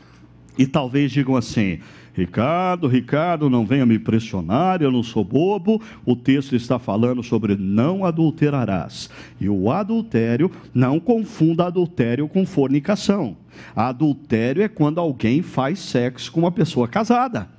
[0.58, 1.80] E talvez digam assim:
[2.13, 5.80] Ricardo, Ricardo, não venha me pressionar, eu não sou bobo.
[6.04, 9.08] O texto está falando sobre não adulterarás.
[9.40, 13.38] E o adultério, não confunda adultério com fornicação.
[13.76, 17.57] Adultério é quando alguém faz sexo com uma pessoa casada.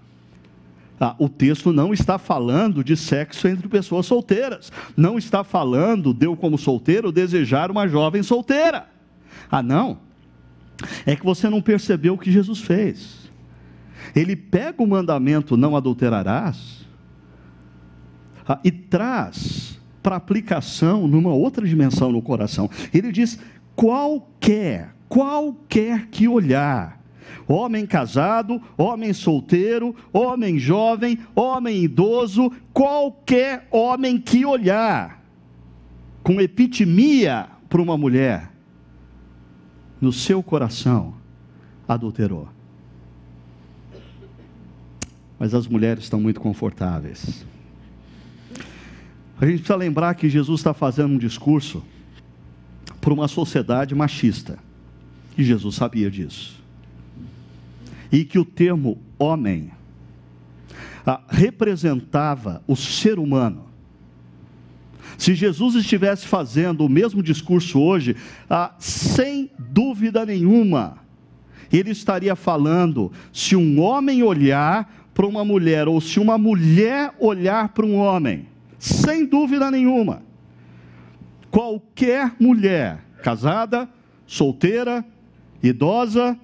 [1.01, 4.73] Ah, o texto não está falando de sexo entre pessoas solteiras.
[4.97, 8.87] Não está falando de eu, como solteiro, desejar uma jovem solteira.
[9.51, 9.99] Ah, não.
[11.07, 13.19] É que você não percebeu o que Jesus fez
[14.15, 16.87] ele pega o mandamento não adulterarás
[18.47, 22.71] ah, e traz para aplicação numa outra dimensão no coração.
[22.95, 23.39] Ele diz:
[23.77, 26.98] qualquer, qualquer que olhar,
[27.47, 35.23] homem casado, homem solteiro, homem jovem, homem idoso, qualquer homem que olhar
[36.23, 38.53] com epitimia para uma mulher,
[40.01, 41.15] no seu coração
[41.87, 42.49] adulterou
[45.39, 47.47] mas as mulheres estão muito confortáveis.
[49.41, 51.85] A gente precisa lembrar que Jesus está fazendo um discurso
[53.01, 54.59] para uma sociedade machista,
[55.37, 56.58] e Jesus sabia disso.
[58.11, 59.71] E que o termo homem
[61.07, 63.67] ah, representava o ser humano.
[65.17, 68.15] Se Jesus estivesse fazendo o mesmo discurso hoje,
[68.49, 70.99] ah, sem dúvida nenhuma,
[71.73, 77.71] ele estaria falando: se um homem olhar para uma mulher, ou se uma mulher olhar
[77.71, 78.47] para um homem,
[78.79, 80.23] sem dúvida nenhuma,
[81.51, 83.89] qualquer mulher, casada,
[84.27, 85.05] solteira,
[85.63, 86.39] idosa,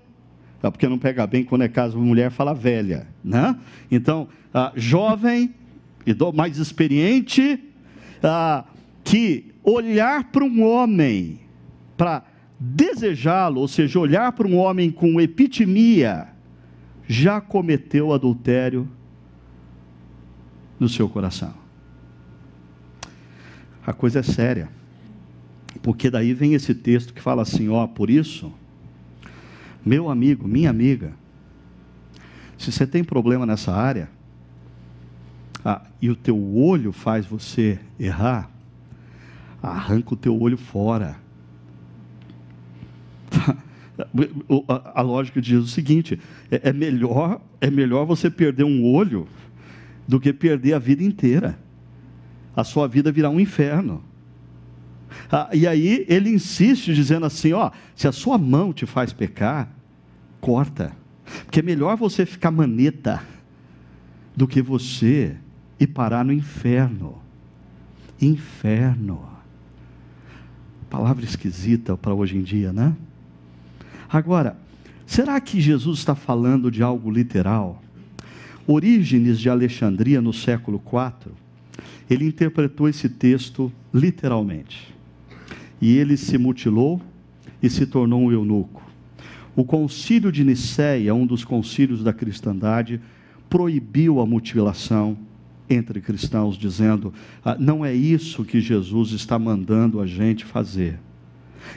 [0.70, 3.56] porque não pega bem quando é caso uma mulher fala velha, né?
[3.90, 5.54] Então, ah, jovem,
[6.34, 7.58] mais experiente,
[8.22, 8.64] ah,
[9.02, 11.40] que olhar para um homem,
[11.96, 12.24] para
[12.58, 16.28] desejá-lo, ou seja, olhar para um homem com epitimia,
[17.06, 18.88] já cometeu adultério
[20.78, 21.54] no seu coração.
[23.86, 24.68] A coisa é séria.
[25.82, 28.52] Porque daí vem esse texto que fala assim: ó, por isso,
[29.84, 31.12] meu amigo, minha amiga,
[32.56, 34.08] se você tem problema nessa área,
[35.64, 38.50] ah, e o teu olho faz você errar,
[39.62, 41.16] arranca o teu olho fora.
[44.94, 46.20] a, lógica diz o seguinte:
[46.50, 49.26] é, é, melhor, é melhor você perder um olho
[50.06, 51.58] do que perder a vida inteira.
[52.56, 54.02] A sua vida virar um inferno.
[55.30, 59.73] Ah, e aí ele insiste dizendo assim: ó, se a sua mão te faz pecar,
[60.44, 60.92] corta.
[61.46, 63.22] Porque é melhor você ficar maneta
[64.36, 65.34] do que você
[65.80, 67.16] ir parar no inferno.
[68.20, 69.26] Inferno.
[70.90, 72.94] Palavra esquisita para hoje em dia, né?
[74.06, 74.58] Agora,
[75.06, 77.82] será que Jesus está falando de algo literal?
[78.66, 81.32] Orígenes de Alexandria, no século IV,
[82.08, 84.94] ele interpretou esse texto literalmente.
[85.80, 87.00] E ele se mutilou
[87.62, 88.83] e se tornou um eunuco.
[89.56, 93.00] O concílio de Nicéia, um dos concílios da cristandade,
[93.48, 95.16] proibiu a mutilação
[95.70, 97.12] entre cristãos, dizendo:
[97.44, 100.98] ah, não é isso que Jesus está mandando a gente fazer.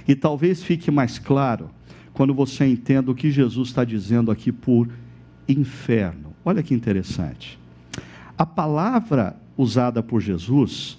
[0.08, 1.70] E talvez fique mais claro
[2.14, 4.90] quando você entende o que Jesus está dizendo aqui por
[5.48, 6.34] inferno.
[6.44, 7.60] Olha que interessante.
[8.38, 10.98] A palavra usada por Jesus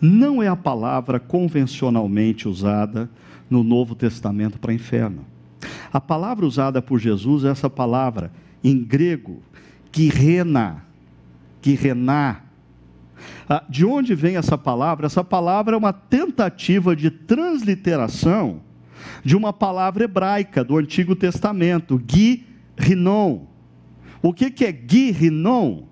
[0.00, 3.08] não é a palavra convencionalmente usada
[3.48, 5.29] no Novo Testamento para inferno.
[5.92, 8.32] A palavra usada por Jesus é essa palavra
[8.62, 9.42] em grego,
[9.92, 10.84] guirena,
[11.62, 12.42] guirená.
[13.48, 15.06] Ah, de onde vem essa palavra?
[15.06, 18.62] Essa palavra é uma tentativa de transliteração
[19.24, 23.46] de uma palavra hebraica do Antigo Testamento, Gui-Rinon.
[24.22, 25.84] O que, que é Gui-Rinon?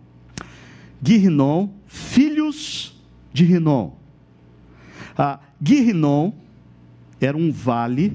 [1.02, 2.96] Gui-Rinon, filhos
[3.32, 3.92] de Rinon.
[5.16, 5.40] Ah,
[7.20, 8.14] era um vale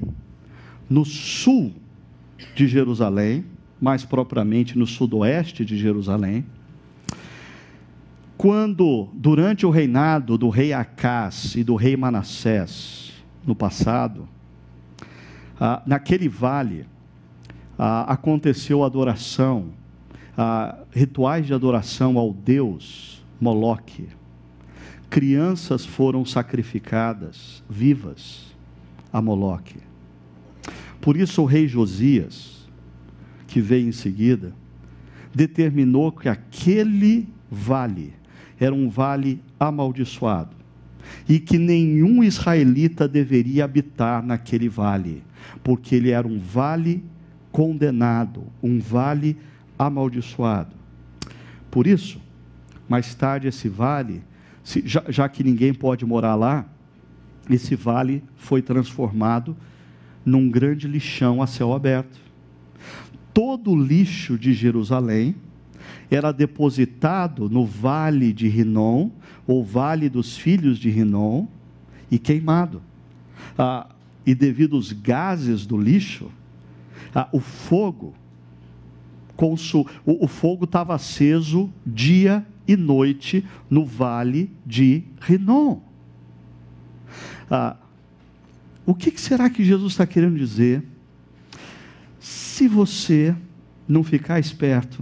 [0.88, 1.72] no sul
[2.54, 3.44] de Jerusalém,
[3.80, 6.44] mais propriamente no sudoeste de Jerusalém,
[8.36, 13.12] quando, durante o reinado do rei Acás e do rei Manassés,
[13.46, 14.28] no passado,
[15.60, 16.86] ah, naquele vale
[17.78, 19.70] ah, aconteceu adoração,
[20.36, 24.08] ah, rituais de adoração ao Deus Moloque.
[25.08, 28.54] Crianças foram sacrificadas vivas
[29.12, 29.78] a Moloque.
[31.04, 32.66] Por isso o rei Josias,
[33.46, 34.54] que veio em seguida,
[35.34, 38.14] determinou que aquele vale
[38.58, 40.56] era um vale amaldiçoado
[41.28, 45.22] e que nenhum israelita deveria habitar naquele vale
[45.62, 47.04] porque ele era um vale
[47.52, 49.36] condenado, um vale
[49.78, 50.74] amaldiçoado.
[51.70, 52.18] Por isso,
[52.88, 54.22] mais tarde esse vale,
[54.64, 56.64] já, já que ninguém pode morar lá,
[57.50, 59.54] esse vale foi transformado
[60.24, 62.18] num grande lixão a céu aberto.
[63.32, 65.34] Todo o lixo de Jerusalém
[66.10, 69.10] era depositado no vale de Rinom,
[69.46, 71.46] ou vale dos filhos de Rinom,
[72.10, 72.80] e queimado.
[73.58, 73.88] Ah,
[74.24, 76.30] e devido aos gases do lixo,
[77.14, 78.14] ah, o fogo,
[79.36, 85.80] consul, o, o fogo estava aceso dia e noite no vale de Rinom.
[87.50, 87.76] Ah,
[88.86, 90.82] o que será que Jesus está querendo dizer?
[92.20, 93.34] Se você
[93.88, 95.00] não ficar esperto,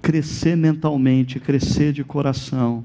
[0.00, 2.84] crescer mentalmente, crescer de coração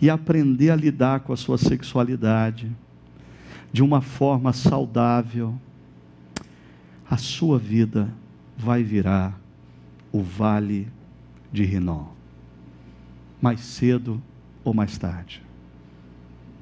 [0.00, 2.70] e aprender a lidar com a sua sexualidade
[3.72, 5.58] de uma forma saudável,
[7.08, 8.12] a sua vida
[8.56, 9.38] vai virar
[10.10, 10.88] o vale
[11.50, 12.06] de Rinom.
[13.40, 14.22] Mais cedo
[14.62, 15.42] ou mais tarde.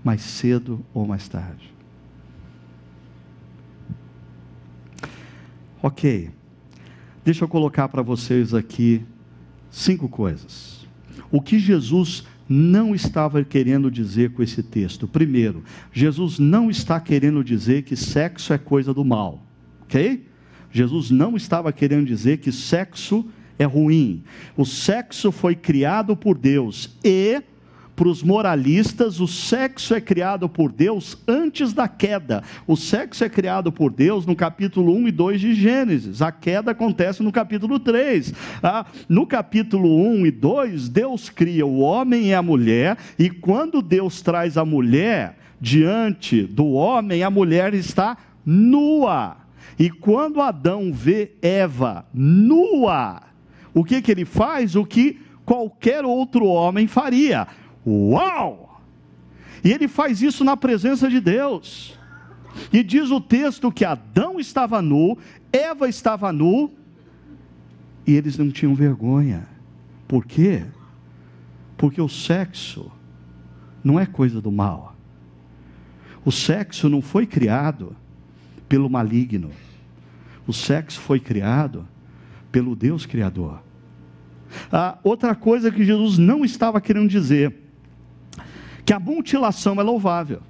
[0.02, 1.72] Mais cedo ou mais tarde.
[5.82, 6.30] Ok.
[7.24, 9.02] Deixa eu colocar para vocês aqui
[9.70, 10.86] cinco coisas.
[11.30, 15.06] O que Jesus não estava querendo dizer com esse texto?
[15.06, 15.62] Primeiro,
[15.92, 19.42] Jesus não está querendo dizer que sexo é coisa do mal,
[19.82, 20.26] ok?
[20.72, 23.26] Jesus não estava querendo dizer que sexo
[23.58, 24.22] é ruim.
[24.56, 27.42] O sexo foi criado por Deus e
[28.00, 32.42] para os moralistas, o sexo é criado por Deus antes da queda.
[32.66, 36.22] O sexo é criado por Deus no capítulo 1 e 2 de Gênesis.
[36.22, 38.32] A queda acontece no capítulo 3.
[38.62, 43.82] Ah, no capítulo 1 e 2, Deus cria o homem e a mulher, e quando
[43.82, 49.36] Deus traz a mulher diante do homem, a mulher está nua.
[49.78, 53.24] E quando Adão vê Eva nua,
[53.74, 54.74] o que, que ele faz?
[54.74, 57.46] O que qualquer outro homem faria
[57.86, 58.80] Uau!
[59.62, 61.98] E ele faz isso na presença de Deus.
[62.72, 65.16] E diz o texto que Adão estava nu,
[65.52, 66.70] Eva estava nu,
[68.06, 69.46] e eles não tinham vergonha.
[70.08, 70.64] Por quê?
[71.76, 72.90] Porque o sexo
[73.84, 74.96] não é coisa do mal.
[76.24, 77.96] O sexo não foi criado
[78.68, 79.50] pelo maligno.
[80.46, 81.86] O sexo foi criado
[82.50, 83.62] pelo Deus Criador.
[84.70, 87.69] Ah, outra coisa que Jesus não estava querendo dizer
[88.90, 90.42] que a mutilação é louvável.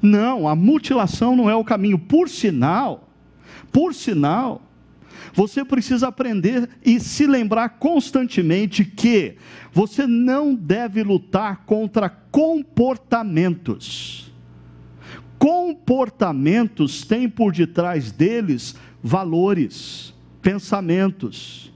[0.00, 1.98] Não, a mutilação não é o caminho.
[1.98, 3.08] Por sinal,
[3.72, 4.62] por sinal,
[5.34, 9.34] você precisa aprender e se lembrar constantemente que
[9.72, 14.30] você não deve lutar contra comportamentos.
[15.40, 21.72] Comportamentos têm por detrás deles valores, pensamentos.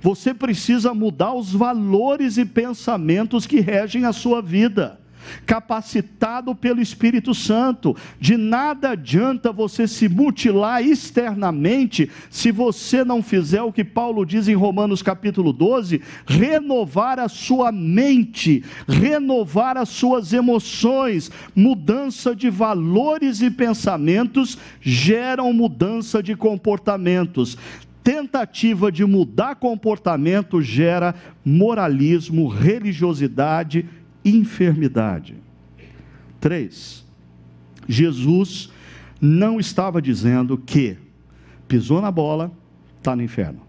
[0.00, 4.98] Você precisa mudar os valores e pensamentos que regem a sua vida.
[5.44, 13.62] Capacitado pelo Espírito Santo, de nada adianta você se mutilar externamente se você não fizer
[13.62, 20.32] o que Paulo diz em Romanos capítulo 12: renovar a sua mente, renovar as suas
[20.32, 21.30] emoções.
[21.54, 27.58] Mudança de valores e pensamentos geram mudança de comportamentos
[28.02, 33.86] tentativa de mudar comportamento gera moralismo, religiosidade,
[34.24, 35.36] enfermidade.
[36.40, 37.04] Três,
[37.88, 38.70] Jesus
[39.20, 40.96] não estava dizendo que
[41.66, 42.52] pisou na bola,
[42.96, 43.60] está no inferno.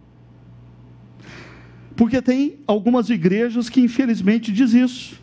[1.95, 5.19] Porque tem algumas igrejas que infelizmente diz isso,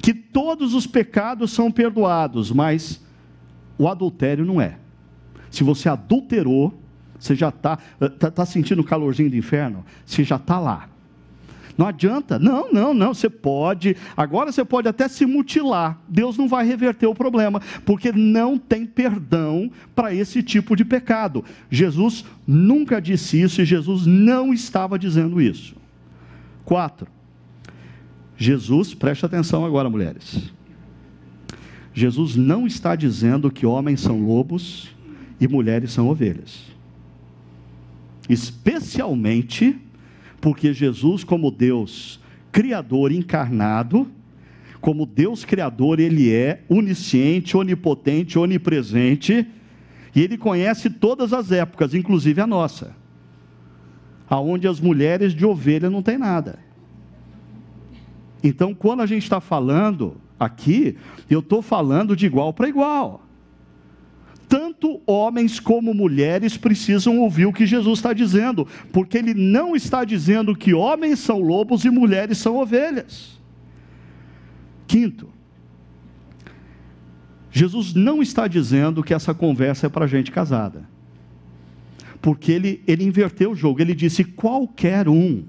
[0.00, 3.00] que todos os pecados são perdoados, mas
[3.76, 4.78] o adultério não é.
[5.50, 6.79] Se você adulterou,
[7.20, 7.76] você já está
[8.18, 9.84] tá, tá sentindo o calorzinho do inferno?
[10.06, 10.88] Você já está lá.
[11.76, 13.14] Não adianta, não, não, não.
[13.14, 16.00] Você pode, agora você pode até se mutilar.
[16.08, 21.44] Deus não vai reverter o problema, porque não tem perdão para esse tipo de pecado.
[21.70, 25.76] Jesus nunca disse isso e Jesus não estava dizendo isso.
[26.64, 27.06] Quatro.
[28.36, 30.50] Jesus, preste atenção agora, mulheres.
[31.92, 34.90] Jesus não está dizendo que homens são lobos
[35.38, 36.70] e mulheres são ovelhas
[38.32, 39.76] especialmente
[40.40, 42.20] porque Jesus, como Deus
[42.50, 44.10] Criador encarnado,
[44.80, 49.46] como Deus Criador, Ele é onisciente, onipotente, onipresente,
[50.14, 52.96] e Ele conhece todas as épocas, inclusive a nossa,
[54.28, 56.58] aonde as mulheres de ovelha não tem nada.
[58.42, 60.96] Então, quando a gente está falando aqui,
[61.28, 63.22] eu estou falando de igual para igual.
[64.50, 70.04] Tanto homens como mulheres precisam ouvir o que Jesus está dizendo, porque ele não está
[70.04, 73.40] dizendo que homens são lobos e mulheres são ovelhas.
[74.88, 75.28] Quinto,
[77.52, 80.82] Jesus não está dizendo que essa conversa é para gente casada,
[82.20, 85.44] porque ele, ele inverteu o jogo, ele disse: qualquer um,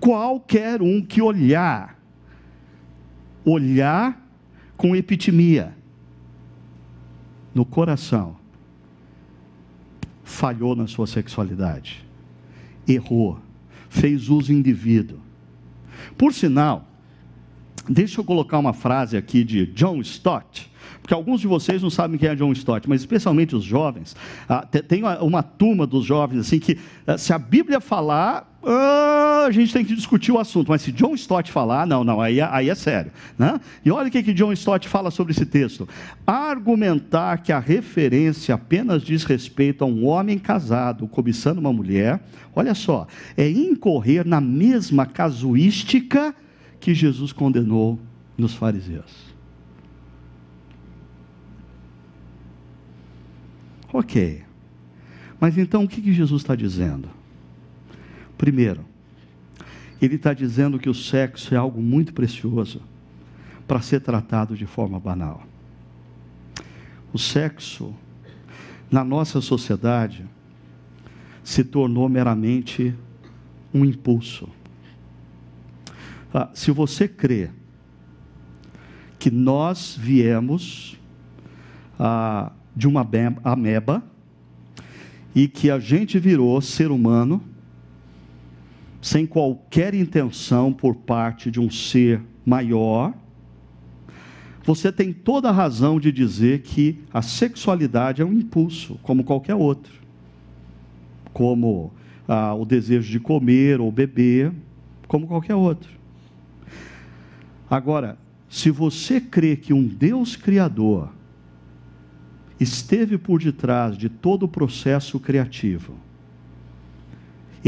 [0.00, 1.96] qualquer um que olhar,
[3.44, 4.20] olhar
[4.76, 5.76] com epitimia,
[7.56, 8.36] no coração,
[10.22, 12.04] falhou na sua sexualidade,
[12.86, 13.40] errou,
[13.88, 15.18] fez uso indevido.
[16.18, 16.86] Por sinal,
[17.88, 22.18] deixa eu colocar uma frase aqui de John Stott, porque alguns de vocês não sabem
[22.18, 24.14] quem é John Stott, mas especialmente os jovens.
[24.46, 29.50] Ah, tem uma turma dos jovens assim que, ah, se a Bíblia falar, ah, a
[29.52, 32.48] gente tem que discutir o assunto, mas se John Stott falar, não, não, aí, é,
[32.50, 33.12] aí é sério.
[33.38, 33.60] Né?
[33.84, 35.88] E olha o que, que John Stott fala sobre esse texto:
[36.26, 42.20] argumentar que a referência apenas diz respeito a um homem casado cobiçando uma mulher,
[42.56, 43.06] olha só,
[43.36, 46.34] é incorrer na mesma casuística
[46.80, 48.00] que Jesus condenou
[48.36, 49.26] nos fariseus.
[53.92, 54.42] Ok,
[55.38, 57.15] mas então o que, que Jesus está dizendo?
[58.36, 58.84] Primeiro,
[60.00, 62.82] ele está dizendo que o sexo é algo muito precioso
[63.66, 65.42] para ser tratado de forma banal.
[67.12, 67.94] O sexo,
[68.90, 70.24] na nossa sociedade,
[71.42, 72.94] se tornou meramente
[73.72, 74.48] um impulso.
[76.32, 77.50] Ah, se você crê
[79.18, 80.98] que nós viemos
[81.98, 83.08] ah, de uma
[83.42, 84.04] ameba
[85.34, 87.42] e que a gente virou ser humano,
[89.06, 93.14] sem qualquer intenção por parte de um ser maior,
[94.64, 99.54] você tem toda a razão de dizer que a sexualidade é um impulso, como qualquer
[99.54, 99.92] outro.
[101.32, 101.92] Como
[102.26, 104.52] ah, o desejo de comer ou beber,
[105.06, 105.92] como qualquer outro.
[107.70, 111.12] Agora, se você crê que um Deus Criador
[112.58, 115.94] esteve por detrás de todo o processo criativo,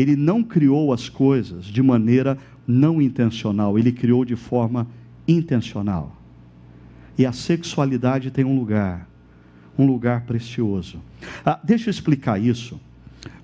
[0.00, 4.86] ele não criou as coisas de maneira não intencional, ele criou de forma
[5.26, 6.16] intencional.
[7.18, 9.08] E a sexualidade tem um lugar,
[9.76, 11.00] um lugar precioso.
[11.44, 12.80] Ah, deixa eu explicar isso,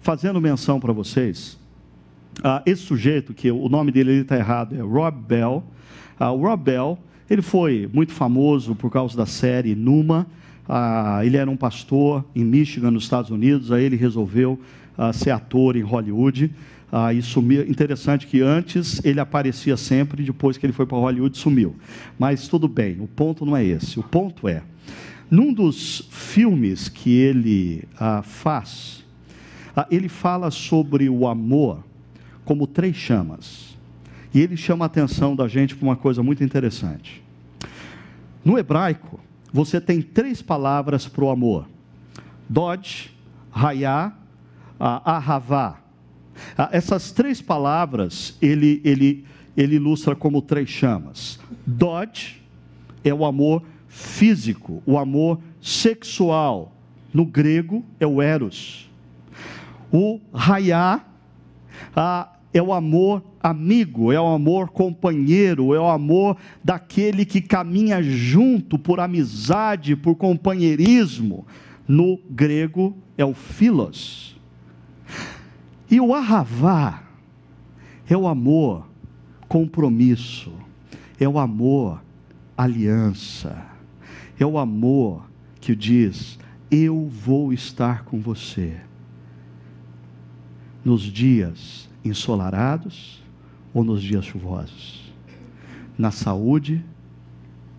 [0.01, 1.59] fazendo menção para vocês.
[2.43, 5.65] Ah, esse sujeito, que o nome dele está errado, é Rob Bell.
[6.19, 6.99] Ah, o Rob Bell,
[7.29, 10.25] ele foi muito famoso por causa da série Numa.
[10.69, 13.73] Ah, ele era um pastor em Michigan, nos Estados Unidos.
[13.73, 14.61] Aí ele resolveu
[14.99, 16.51] uh, ser ator em Hollywood.
[16.92, 17.68] Uh, e sumiu.
[17.68, 21.74] Interessante que antes ele aparecia sempre, depois que ele foi para Hollywood sumiu.
[22.16, 23.99] Mas tudo bem, o ponto não é esse.
[23.99, 24.62] O ponto é,
[25.28, 29.05] num dos filmes que ele uh, faz,
[29.76, 31.82] uh, ele fala sobre o amor
[32.45, 33.76] como três chamas.
[34.32, 37.22] E ele chama a atenção da gente para uma coisa muito interessante.
[38.45, 39.18] No hebraico,
[39.53, 41.68] você tem três palavras para o amor:
[42.49, 43.11] Dodge,
[43.53, 44.12] Hayá
[44.79, 45.79] a ahavá.
[46.72, 49.25] Essas três palavras ele, ele,
[49.57, 51.39] ele ilustra como três chamas.
[51.66, 52.43] Dod
[53.05, 56.72] é o amor físico, o amor sexual.
[57.12, 58.91] No grego é o eros.
[59.93, 61.05] O raiá
[62.53, 68.77] é o amor amigo, é o amor companheiro, é o amor daquele que caminha junto
[68.77, 71.47] por amizade, por companheirismo.
[71.87, 74.34] No grego é o philos
[75.91, 77.03] e o arravá
[78.09, 78.87] é o amor,
[79.49, 80.53] compromisso,
[81.18, 82.03] é o amor,
[82.57, 83.66] aliança,
[84.39, 85.28] é o amor
[85.61, 86.39] que diz:
[86.70, 88.80] Eu vou estar com você.
[90.85, 93.22] Nos dias ensolarados
[93.72, 95.12] ou nos dias chuvosos,
[95.97, 96.85] na saúde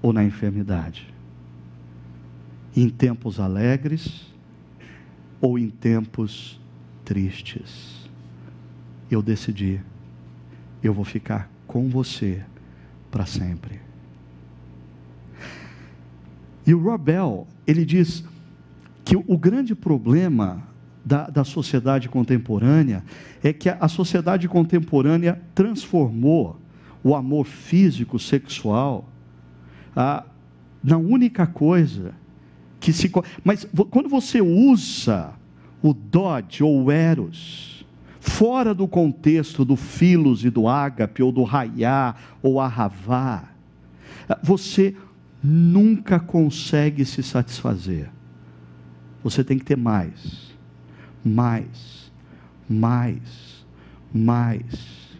[0.01, 1.13] ou na enfermidade,
[2.75, 4.25] em tempos alegres
[5.39, 6.59] ou em tempos
[7.05, 7.95] tristes
[9.09, 9.79] eu decidi,
[10.83, 12.43] eu vou ficar com você
[13.11, 13.79] para sempre.
[16.65, 18.23] E o Robel, ele diz
[19.03, 20.63] que o grande problema
[21.03, 23.03] da, da sociedade contemporânea
[23.43, 26.59] é que a, a sociedade contemporânea transformou
[27.03, 29.07] o amor físico, sexual,
[29.95, 30.25] a,
[30.83, 32.15] na única coisa
[32.79, 33.11] que se.
[33.43, 35.33] Mas quando você usa
[35.87, 37.85] o Dodge ou o Eros,
[38.19, 43.49] fora do contexto do filos e do ágape, ou do raiá, ou arravá,
[44.41, 44.95] você
[45.43, 48.09] nunca consegue se satisfazer.
[49.23, 50.55] Você tem que ter mais,
[51.23, 52.11] mais,
[52.67, 53.63] mais,
[54.11, 55.19] mais.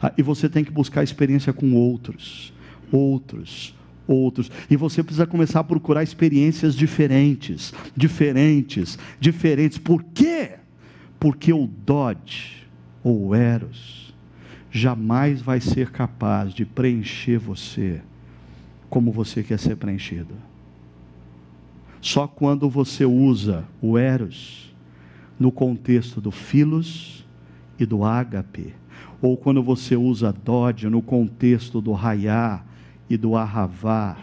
[0.00, 2.54] Ah, e você tem que buscar experiência com outros,
[2.92, 3.74] outros,
[4.06, 4.50] outros.
[4.70, 9.78] E você precisa começar a procurar experiências diferentes, diferentes, diferentes.
[9.78, 10.52] Por quê?
[11.18, 12.66] Porque o Dodge
[13.02, 14.14] ou o Eros
[14.70, 18.02] jamais vai ser capaz de preencher você
[18.90, 20.34] como você quer ser preenchido.
[22.00, 24.74] Só quando você usa o Eros
[25.38, 27.26] no contexto do Filos
[27.78, 28.74] e do Ágape,
[29.20, 32.62] ou quando você usa Dodge no contexto do Raiá
[33.08, 34.16] e do Arravá,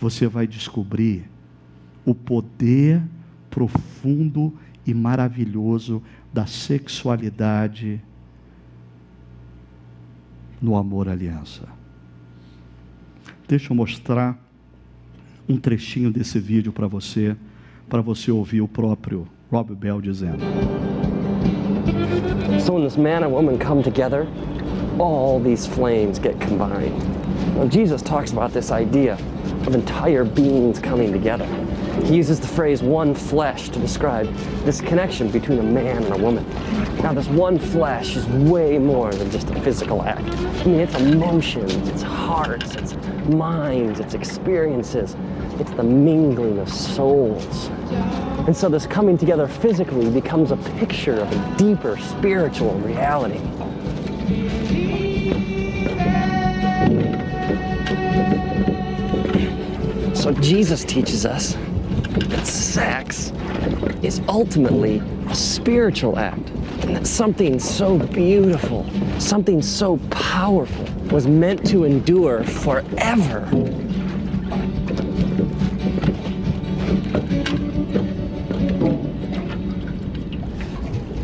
[0.00, 1.28] você vai descobrir
[2.04, 3.02] o poder
[3.50, 4.54] profundo
[4.86, 8.00] e maravilhoso da sexualidade
[10.60, 11.68] no amor aliança.
[13.46, 14.38] Deixa eu mostrar
[15.48, 17.36] um trechinho desse vídeo para você,
[17.88, 20.44] para você ouvir o próprio Rob Bell dizendo.
[22.60, 24.26] So when this man and woman come together,
[24.98, 27.17] all these flames get combined.
[27.58, 29.14] Now, Jesus talks about this idea
[29.66, 31.44] of entire beings coming together.
[32.04, 34.32] He uses the phrase one flesh to describe
[34.64, 36.48] this connection between a man and a woman.
[37.02, 40.20] Now, this one flesh is way more than just a physical act.
[40.20, 42.94] I mean, it's emotions, it's hearts, it's
[43.26, 45.16] minds, it's experiences,
[45.58, 47.70] it's the mingling of souls.
[48.46, 53.40] And so, this coming together physically becomes a picture of a deeper spiritual reality.
[60.28, 63.32] So Jesus teaches us that sex
[64.02, 66.50] is ultimately a spiritual act.
[66.82, 68.86] And that something so beautiful,
[69.18, 73.48] something so powerful was meant to endure forever.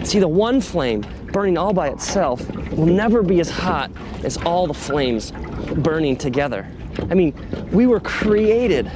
[0.03, 3.91] See, the one flame burning all by itself will never be as hot
[4.23, 5.31] as all the flames
[5.77, 6.67] burning together.
[7.11, 7.35] I mean,
[7.75, 8.91] we were created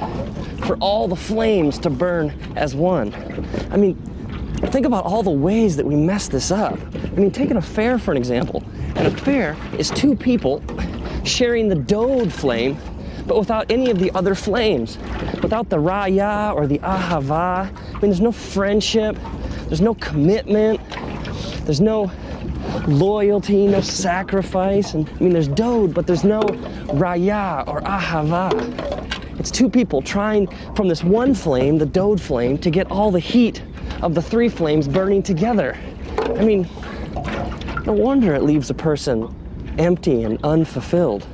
[0.64, 3.12] for all the flames to burn as one.
[3.72, 3.96] I mean,
[4.68, 6.78] think about all the ways that we mess this up.
[6.94, 8.62] I mean, take an affair for an example.
[8.94, 10.62] An affair is two people
[11.24, 12.78] sharing the dode flame,
[13.26, 14.96] but without any of the other flames.
[15.42, 17.66] Without the raya or the ahava.
[17.66, 19.16] I mean, there's no friendship,
[19.66, 20.80] there's no commitment,
[21.64, 22.10] there's no
[22.88, 24.94] loyalty, no sacrifice.
[24.94, 28.50] And I mean, there's dode, but there's no raya or ahava.
[29.38, 33.20] It's two people trying from this one flame, the dode flame, to get all the
[33.20, 33.62] heat
[34.02, 35.76] of the three flames burning together.
[36.18, 36.68] I mean,
[37.84, 39.34] no wonder it leaves a person
[39.78, 41.26] empty and unfulfilled.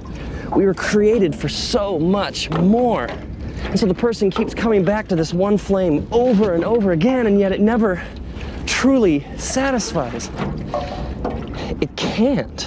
[0.54, 3.06] We were created for so much more.
[3.64, 7.26] And so the person keeps coming back to this one flame over and over again,
[7.26, 8.02] and yet it never
[8.66, 10.30] truly satisfies.
[11.80, 12.62] It can't.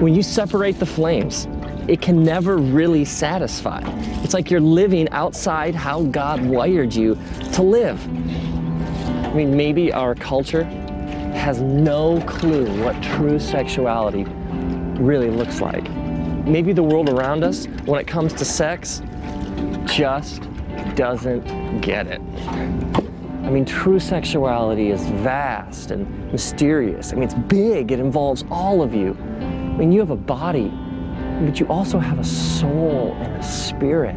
[0.00, 1.48] When you separate the flames,
[1.88, 3.82] it can never really satisfy.
[4.22, 7.16] It's like you're living outside how God wired you
[7.52, 8.04] to live.
[9.24, 10.64] I mean, maybe our culture
[11.34, 14.24] has no clue what true sexuality
[15.00, 15.90] really looks like.
[16.46, 19.02] Maybe the world around us, when it comes to sex,
[19.86, 20.42] just
[20.94, 22.20] doesn't get it.
[23.46, 27.12] I mean, true sexuality is vast and mysterious.
[27.12, 29.16] I mean, it's big, it involves all of you.
[29.20, 30.68] I mean, you have a body,
[31.44, 34.16] but you also have a soul and a spirit.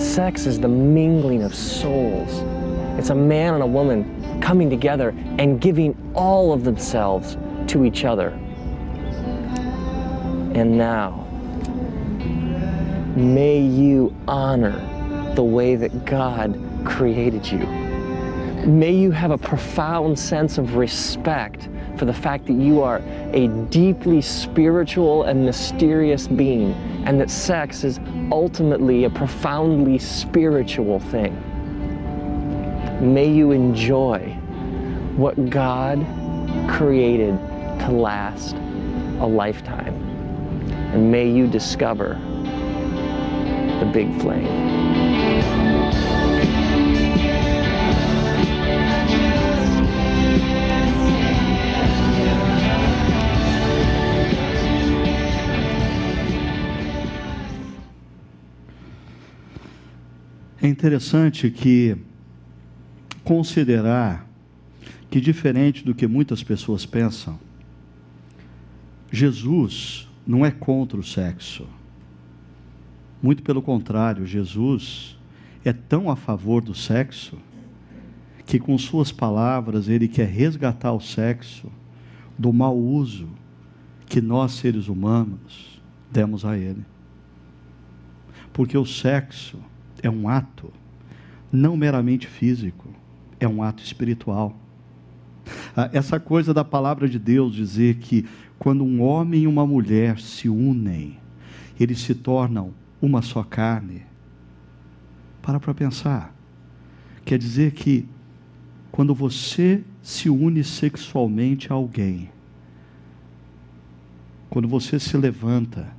[0.00, 2.30] Sex is the mingling of souls.
[2.98, 7.36] It's a man and a woman coming together and giving all of themselves
[7.66, 8.30] to each other.
[10.54, 11.26] And now,
[13.16, 17.81] may you honor the way that God created you.
[18.64, 23.02] May you have a profound sense of respect for the fact that you are
[23.32, 26.72] a deeply spiritual and mysterious being,
[27.04, 27.98] and that sex is
[28.30, 31.34] ultimately a profoundly spiritual thing.
[33.12, 34.20] May you enjoy
[35.16, 35.98] what God
[36.70, 37.36] created
[37.80, 39.94] to last a lifetime.
[40.94, 42.14] And may you discover
[43.80, 45.21] the big flame.
[60.62, 61.96] É interessante que
[63.24, 64.24] considerar
[65.10, 67.36] que, diferente do que muitas pessoas pensam,
[69.10, 71.66] Jesus não é contra o sexo.
[73.20, 75.18] Muito pelo contrário, Jesus,
[75.64, 77.36] é tão a favor do sexo
[78.46, 81.72] que, com suas palavras, ele quer resgatar o sexo
[82.38, 83.28] do mau uso
[84.06, 85.82] que nós, seres humanos,
[86.12, 86.84] demos a ele.
[88.52, 89.58] Porque o sexo
[90.02, 90.72] é um ato
[91.52, 92.88] não meramente físico,
[93.38, 94.56] é um ato espiritual.
[95.76, 98.26] Ah, essa coisa da palavra de Deus dizer que
[98.58, 101.18] quando um homem e uma mulher se unem,
[101.78, 104.02] eles se tornam uma só carne.
[105.42, 106.34] Para para pensar.
[107.24, 108.06] Quer dizer que
[108.90, 112.30] quando você se une sexualmente a alguém,
[114.48, 115.96] quando você se levanta,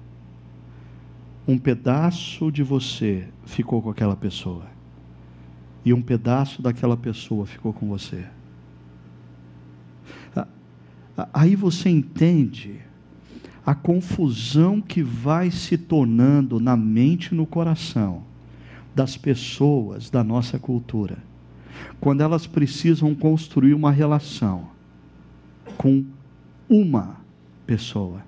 [1.47, 4.65] um pedaço de você ficou com aquela pessoa,
[5.85, 8.25] e um pedaço daquela pessoa ficou com você.
[11.31, 12.79] Aí você entende
[13.65, 18.23] a confusão que vai se tornando na mente e no coração
[18.95, 21.17] das pessoas da nossa cultura,
[21.99, 24.69] quando elas precisam construir uma relação
[25.77, 26.03] com
[26.67, 27.17] uma
[27.65, 28.21] pessoa,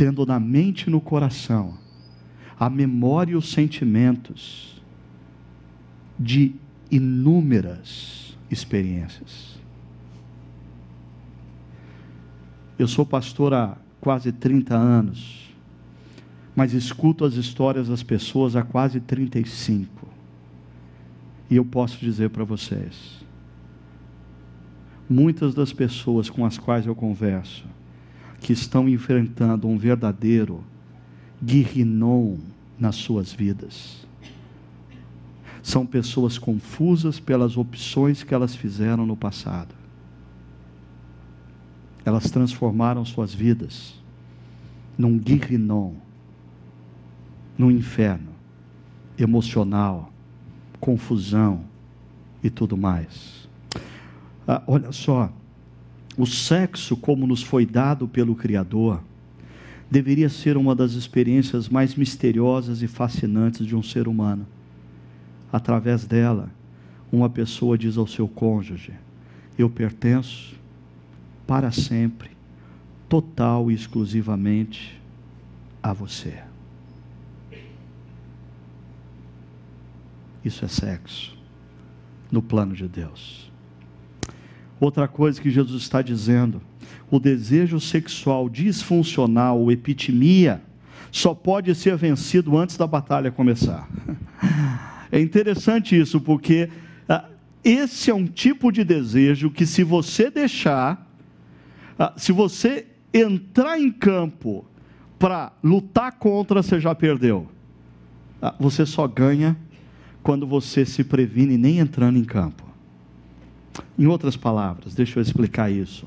[0.00, 1.74] tendo na mente e no coração
[2.58, 4.82] a memória e os sentimentos
[6.18, 6.54] de
[6.90, 9.60] inúmeras experiências.
[12.78, 15.54] Eu sou pastor há quase 30 anos,
[16.56, 20.08] mas escuto as histórias das pessoas há quase 35.
[21.50, 23.22] E eu posso dizer para vocês,
[25.06, 27.66] muitas das pessoas com as quais eu converso,
[28.40, 30.64] que estão enfrentando um verdadeiro
[31.42, 32.36] guirrinon
[32.78, 34.06] nas suas vidas.
[35.62, 39.80] São pessoas confusas pelas opções que elas fizeram no passado
[42.04, 43.94] elas transformaram suas vidas
[44.96, 45.94] num guirrinon,
[47.56, 48.30] num inferno
[49.18, 50.12] emocional,
[50.78, 51.64] confusão
[52.42, 53.48] e tudo mais.
[54.46, 55.32] Ah, olha só,
[56.20, 59.02] o sexo, como nos foi dado pelo Criador,
[59.90, 64.46] deveria ser uma das experiências mais misteriosas e fascinantes de um ser humano.
[65.50, 66.50] Através dela,
[67.10, 68.92] uma pessoa diz ao seu cônjuge:
[69.56, 70.54] Eu pertenço
[71.46, 72.32] para sempre,
[73.08, 75.00] total e exclusivamente
[75.82, 76.42] a você.
[80.44, 81.34] Isso é sexo
[82.30, 83.49] no plano de Deus.
[84.80, 86.62] Outra coisa que Jesus está dizendo:
[87.10, 90.62] o desejo sexual disfuncional, ou epitimia,
[91.12, 93.88] só pode ser vencido antes da batalha começar.
[95.12, 96.70] É interessante isso, porque
[97.08, 97.24] ah,
[97.64, 101.04] esse é um tipo de desejo que, se você deixar,
[101.98, 104.64] ah, se você entrar em campo
[105.18, 107.48] para lutar contra, você já perdeu.
[108.40, 109.56] Ah, você só ganha
[110.22, 112.69] quando você se previne nem entrando em campo.
[113.98, 116.06] Em outras palavras, deixa eu explicar isso.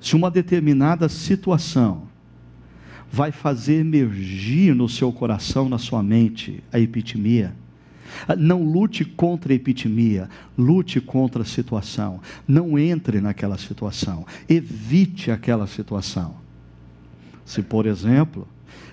[0.00, 2.02] Se uma determinada situação
[3.10, 7.54] vai fazer emergir no seu coração, na sua mente, a epitimia,
[8.38, 12.20] não lute contra a epitimia, lute contra a situação.
[12.46, 16.34] Não entre naquela situação, evite aquela situação.
[17.44, 18.48] Se, por exemplo,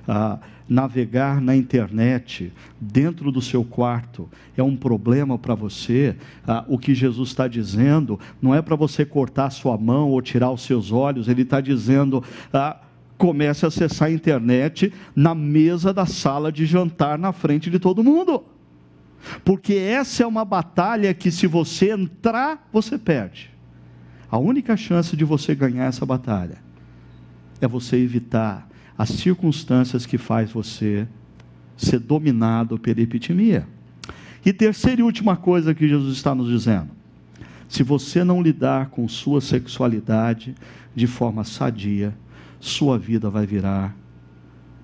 [0.07, 6.15] ah, navegar na internet dentro do seu quarto é um problema para você,
[6.47, 10.51] ah, o que Jesus está dizendo não é para você cortar sua mão ou tirar
[10.51, 12.23] os seus olhos, ele está dizendo.
[12.53, 12.79] Ah,
[13.17, 18.03] comece a acessar a internet na mesa da sala de jantar na frente de todo
[18.03, 18.43] mundo.
[19.45, 23.51] Porque essa é uma batalha que, se você entrar, você perde.
[24.29, 26.57] A única chance de você ganhar essa batalha
[27.59, 28.67] é você evitar
[29.01, 31.07] as circunstâncias que faz você
[31.75, 33.67] ser dominado pela epitimia.
[34.45, 36.91] E terceira e última coisa que Jesus está nos dizendo:
[37.67, 40.53] se você não lidar com sua sexualidade
[40.93, 42.15] de forma sadia,
[42.59, 43.97] sua vida vai virar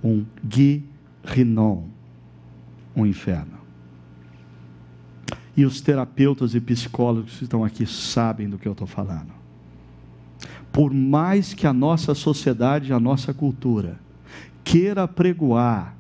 [0.04, 1.84] um guirrinon,
[2.96, 3.60] um inferno.
[5.56, 9.32] E os terapeutas e psicólogos que estão aqui sabem do que eu estou falando.
[10.72, 14.07] Por mais que a nossa sociedade, a nossa cultura,
[14.68, 15.96] queira pregoar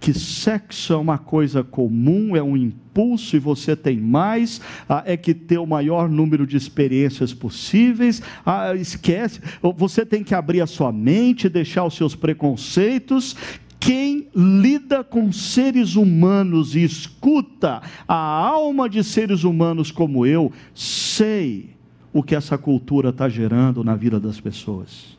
[0.00, 5.14] que sexo é uma coisa comum, é um impulso e você tem mais, ah, é
[5.14, 9.42] que ter o maior número de experiências possíveis, ah, esquece,
[9.76, 13.36] você tem que abrir a sua mente, deixar os seus preconceitos,
[13.78, 21.74] quem lida com seres humanos e escuta a alma de seres humanos como eu, sei
[22.10, 25.18] o que essa cultura está gerando na vida das pessoas.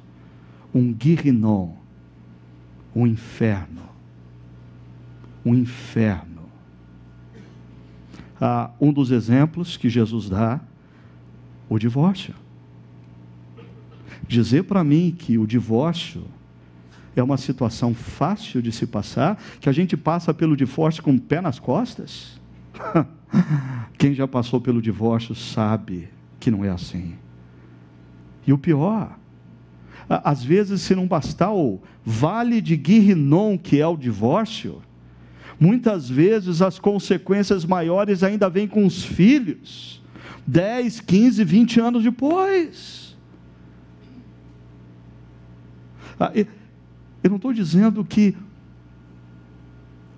[0.73, 1.80] Um guirrinon,
[2.95, 3.81] um inferno.
[5.43, 6.41] Um inferno
[8.39, 10.59] Ah, um dos exemplos que Jesus dá,
[11.69, 12.33] o divórcio.
[14.27, 16.25] Dizer para mim que o divórcio
[17.15, 21.19] é uma situação fácil de se passar, que a gente passa pelo divórcio com o
[21.19, 22.39] pé nas costas?
[23.97, 27.15] Quem já passou pelo divórcio sabe que não é assim.
[28.47, 29.17] E o pior,
[30.23, 34.81] às vezes, se não bastar o vale de Guirrinon, que é o divórcio,
[35.59, 40.01] muitas vezes as consequências maiores ainda vêm com os filhos,
[40.45, 43.15] 10, 15, 20 anos depois.
[46.19, 48.35] Ah, eu não estou dizendo que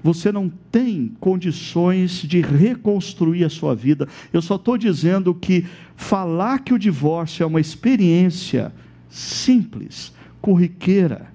[0.02, 4.08] você não tem condições de reconstruir a sua vida.
[4.34, 5.66] Eu só estou dizendo que
[5.96, 8.74] falar que o divórcio é uma experiência
[9.14, 10.12] simples,
[10.42, 11.32] corriqueira,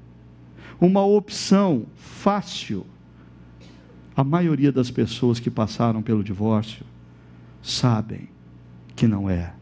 [0.81, 2.85] uma opção fácil.
[4.17, 6.85] A maioria das pessoas que passaram pelo divórcio
[7.63, 8.29] sabem
[8.97, 9.55] que não é.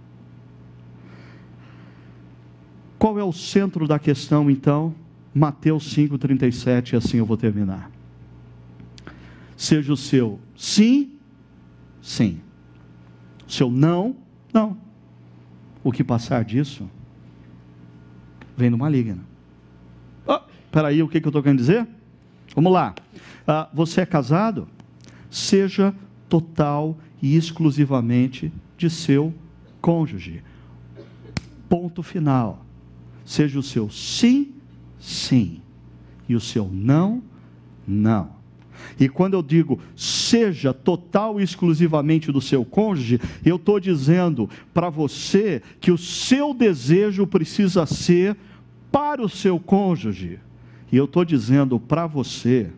[2.98, 4.94] Qual é o centro da questão então?
[5.34, 7.90] Mateus 5,37, assim eu vou terminar.
[9.54, 11.12] Seja o seu sim,
[12.00, 12.40] sim.
[13.46, 14.16] O seu não,
[14.54, 14.78] não.
[15.84, 16.88] O que passar disso
[18.57, 19.20] vem do maligno.
[20.26, 20.40] Oh,
[20.70, 21.86] peraí, o que, que eu estou querendo dizer?
[22.54, 22.94] Vamos lá.
[23.46, 24.66] Ah, você é casado?
[25.30, 25.94] Seja
[26.28, 29.32] total e exclusivamente de seu
[29.80, 30.42] cônjuge.
[31.68, 32.64] Ponto final.
[33.24, 34.54] Seja o seu sim,
[34.98, 35.61] sim.
[36.28, 37.22] E o seu não,
[37.86, 38.36] não.
[38.98, 44.90] E quando eu digo seja total e exclusivamente do seu cônjuge, eu estou dizendo para
[44.90, 48.36] você que o seu desejo precisa ser
[48.97, 50.40] para o seu cônjuge.
[50.90, 52.70] E eu estou dizendo para você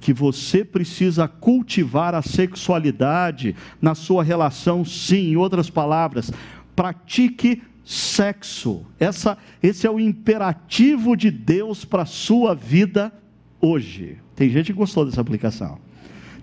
[0.00, 6.32] que você precisa cultivar a sexualidade na sua relação, sim, em outras palavras,
[6.74, 8.84] pratique sexo.
[8.98, 13.12] Essa, esse é o imperativo de Deus para a sua vida
[13.60, 14.18] hoje.
[14.34, 15.78] Tem gente que gostou dessa aplicação.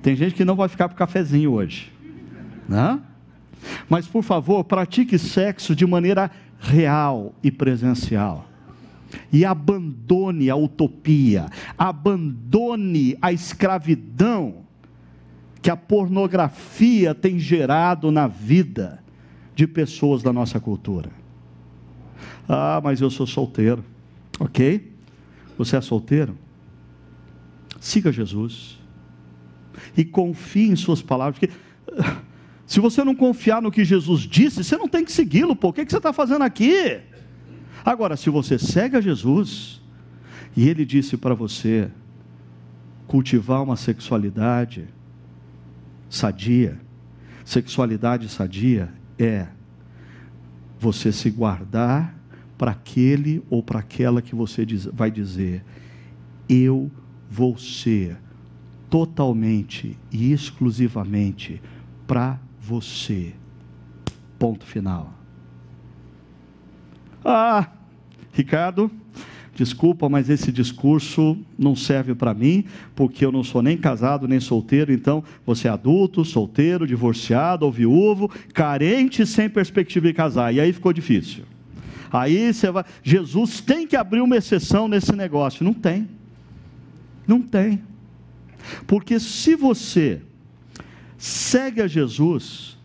[0.01, 1.91] Tem gente que não vai ficar para o cafezinho hoje.
[2.65, 2.97] Né?
[3.89, 6.31] Mas, por favor, pratique sexo de maneira
[6.61, 8.54] real e presencial.
[9.31, 11.47] E abandone a utopia,
[11.77, 14.65] abandone a escravidão
[15.61, 19.03] que a pornografia tem gerado na vida
[19.55, 21.09] de pessoas da nossa cultura.
[22.47, 23.83] Ah, mas eu sou solteiro.
[24.39, 24.91] Ok?
[25.57, 26.37] Você é solteiro?
[27.79, 28.79] Siga Jesus.
[29.97, 31.39] E confie em Suas palavras.
[31.39, 31.53] Porque
[32.65, 35.55] se você não confiar no que Jesus disse, você não tem que segui-lo.
[35.55, 36.99] Por que, que você está fazendo aqui?
[37.85, 39.79] Agora, se você segue a Jesus,
[40.57, 41.91] e Ele disse para você
[43.05, 44.87] cultivar uma sexualidade
[46.09, 46.79] sadia,
[47.43, 49.47] sexualidade sadia é
[50.79, 52.17] você se guardar
[52.57, 55.63] para aquele ou para aquela que você diz, vai dizer:
[56.49, 56.89] Eu
[57.29, 58.17] vou ser
[58.89, 61.61] totalmente e exclusivamente
[62.07, 63.35] para você.
[64.39, 65.24] Ponto final.
[67.27, 67.67] Ah,
[68.31, 68.91] Ricardo,
[69.55, 74.39] desculpa, mas esse discurso não serve para mim, porque eu não sou nem casado nem
[74.39, 80.53] solteiro, então você é adulto, solteiro, divorciado ou viúvo, carente sem perspectiva de casar.
[80.53, 81.45] E aí ficou difícil.
[82.13, 82.85] Aí você vai.
[83.01, 85.65] Jesus tem que abrir uma exceção nesse negócio.
[85.65, 86.07] Não tem.
[87.27, 87.81] Não tem.
[88.85, 90.21] Porque se você
[91.17, 92.77] segue a Jesus,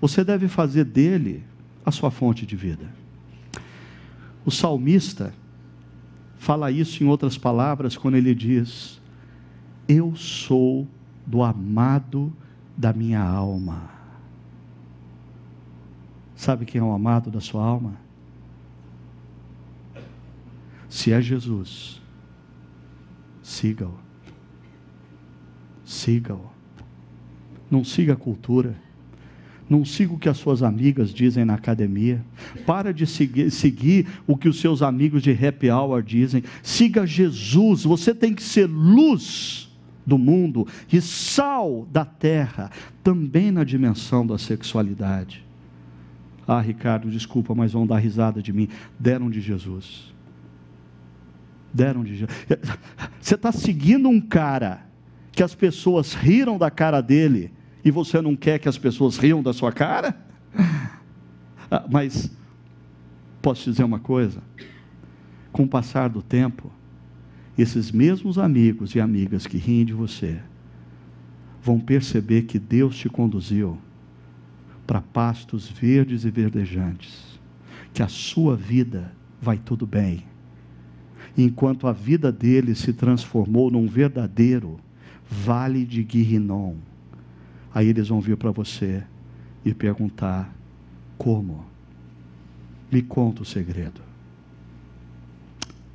[0.00, 1.44] você deve fazer dele
[1.84, 2.95] a sua fonte de vida.
[4.46, 5.34] O salmista
[6.36, 9.02] fala isso em outras palavras quando ele diz:
[9.88, 10.86] Eu sou
[11.26, 12.32] do amado
[12.76, 13.90] da minha alma.
[16.36, 17.94] Sabe quem é o amado da sua alma?
[20.88, 22.00] Se é Jesus,
[23.42, 23.98] siga-o.
[25.84, 26.48] Siga-o.
[27.68, 28.76] Não siga a cultura.
[29.68, 32.24] Não siga o que as suas amigas dizem na academia.
[32.64, 36.42] Para de seguir, seguir, o que os seus amigos de happy hour dizem.
[36.62, 37.84] Siga Jesus.
[37.84, 39.68] Você tem que ser luz
[40.06, 42.70] do mundo e sal da terra,
[43.02, 45.44] também na dimensão da sexualidade.
[46.46, 48.68] Ah, Ricardo, desculpa, mas vão dar risada de mim.
[49.00, 50.14] Deram de Jesus
[51.76, 52.38] deram de Jesus.
[53.20, 54.86] Você está seguindo um cara
[55.30, 57.52] que as pessoas riram da cara dele
[57.86, 60.14] e você não quer que as pessoas riam da sua cara?
[61.68, 62.30] Ah, mas
[63.42, 64.40] posso te dizer uma coisa?
[65.50, 66.70] Com o passar do tempo,
[67.58, 70.40] esses mesmos amigos e amigas que riem de você
[71.60, 73.76] vão perceber que Deus te conduziu
[74.86, 77.40] para pastos verdes e verdejantes,
[77.92, 79.12] que a sua vida
[79.42, 80.22] vai tudo bem.
[81.36, 84.78] Enquanto a vida deles se transformou num verdadeiro
[85.28, 86.76] vale de Guirrinom,
[87.76, 89.04] aí eles vão vir para você
[89.62, 90.50] e perguntar:
[91.18, 91.66] como?
[92.90, 94.00] Me conta o segredo.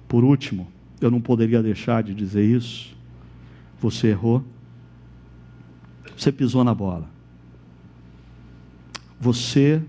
[0.08, 0.68] Por último,
[1.00, 2.96] eu não poderia deixar de dizer isso.
[3.80, 4.44] Você errou.
[6.16, 7.10] Você pisou na bola.
[9.20, 9.82] Você,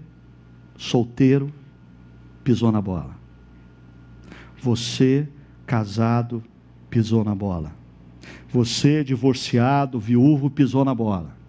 [0.78, 1.52] solteiro,
[2.42, 3.14] pisou na bola.
[4.62, 5.28] Você,
[5.66, 6.42] casado,
[6.88, 7.70] pisou na bola.
[8.48, 11.41] Você, divorciado, viúvo, pisou na bola.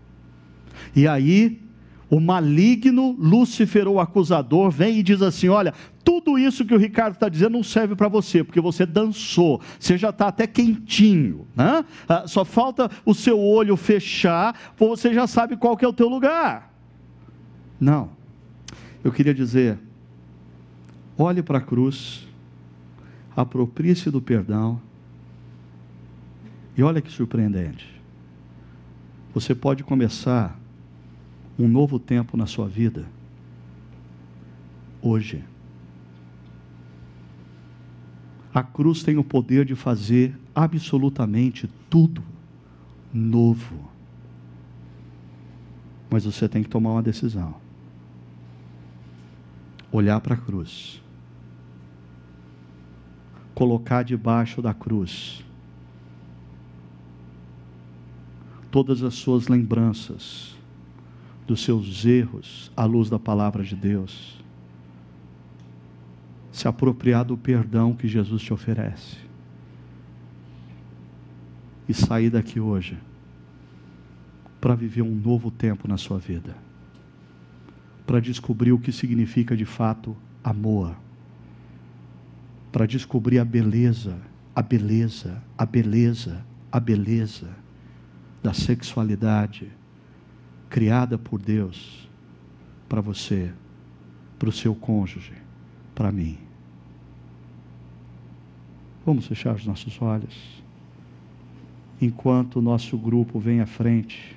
[0.96, 1.62] E aí,
[2.10, 5.74] o maligno Lúcifer, o acusador, vem e diz assim: Olha,
[6.04, 9.98] tudo isso que o Ricardo está dizendo não serve para você, porque você dançou, você
[9.98, 11.84] já está até quentinho, né?
[12.08, 16.08] Ah, só falta o seu olho fechar, você já sabe qual que é o teu
[16.08, 16.72] lugar.
[17.80, 18.12] Não,
[19.04, 19.80] eu queria dizer:
[21.18, 22.28] olhe para a cruz,
[23.36, 24.80] aproprie-se do perdão,
[26.78, 27.92] e olha que surpreendente.
[29.34, 30.60] Você pode começar
[31.58, 33.06] um novo tempo na sua vida
[35.02, 35.44] hoje.
[38.54, 42.24] A cruz tem o poder de fazer absolutamente tudo
[43.14, 43.92] novo.
[46.10, 47.56] Mas você tem que tomar uma decisão.
[49.92, 51.02] Olhar para a cruz.
[53.54, 55.44] Colocar debaixo da cruz
[58.72, 60.56] todas as suas lembranças
[61.46, 64.44] dos seus erros à luz da palavra de Deus
[66.54, 69.18] se apropriar do perdão que Jesus te oferece.
[71.90, 72.98] E sair daqui hoje
[74.62, 76.56] para viver um novo tempo na sua vida.
[78.06, 80.96] Para descobrir o que significa de fato amor.
[82.72, 84.22] Para descobrir a beleza,
[84.56, 87.50] a beleza, a beleza, a beleza
[88.44, 89.72] da sexualidade
[90.74, 92.10] criada por Deus
[92.90, 93.54] para você,
[94.40, 95.34] para o seu cônjuge
[95.94, 96.40] para mim.
[99.06, 100.64] Vamos fechar os nossos olhos.
[102.02, 104.36] Enquanto o nosso grupo vem à frente,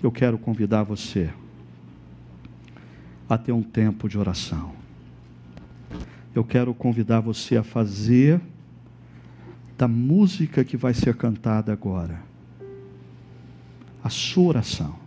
[0.00, 1.28] eu quero convidar você
[3.28, 4.76] a ter um tempo de oração.
[6.32, 8.40] Eu quero convidar você a fazer
[9.76, 12.22] da música que vai ser cantada agora
[14.04, 15.03] a sua oração.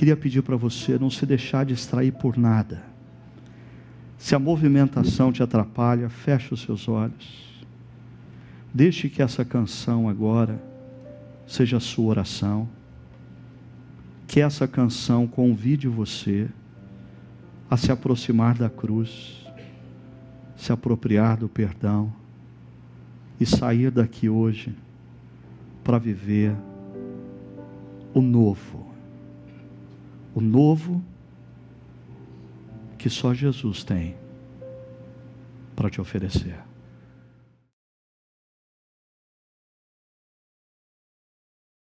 [0.00, 2.82] Queria pedir para você não se deixar distrair por nada
[4.16, 7.62] se a movimentação te atrapalha, feche os seus olhos.
[8.72, 10.58] Deixe que essa canção agora
[11.46, 12.66] seja a sua oração.
[14.26, 16.48] Que essa canção convide você
[17.70, 19.46] a se aproximar da cruz,
[20.56, 22.10] se apropriar do perdão
[23.38, 24.74] e sair daqui hoje
[25.84, 26.56] para viver
[28.14, 28.89] o novo.
[30.40, 31.04] O novo
[32.96, 34.16] que só Jesus tem
[35.76, 36.69] para te oferecer.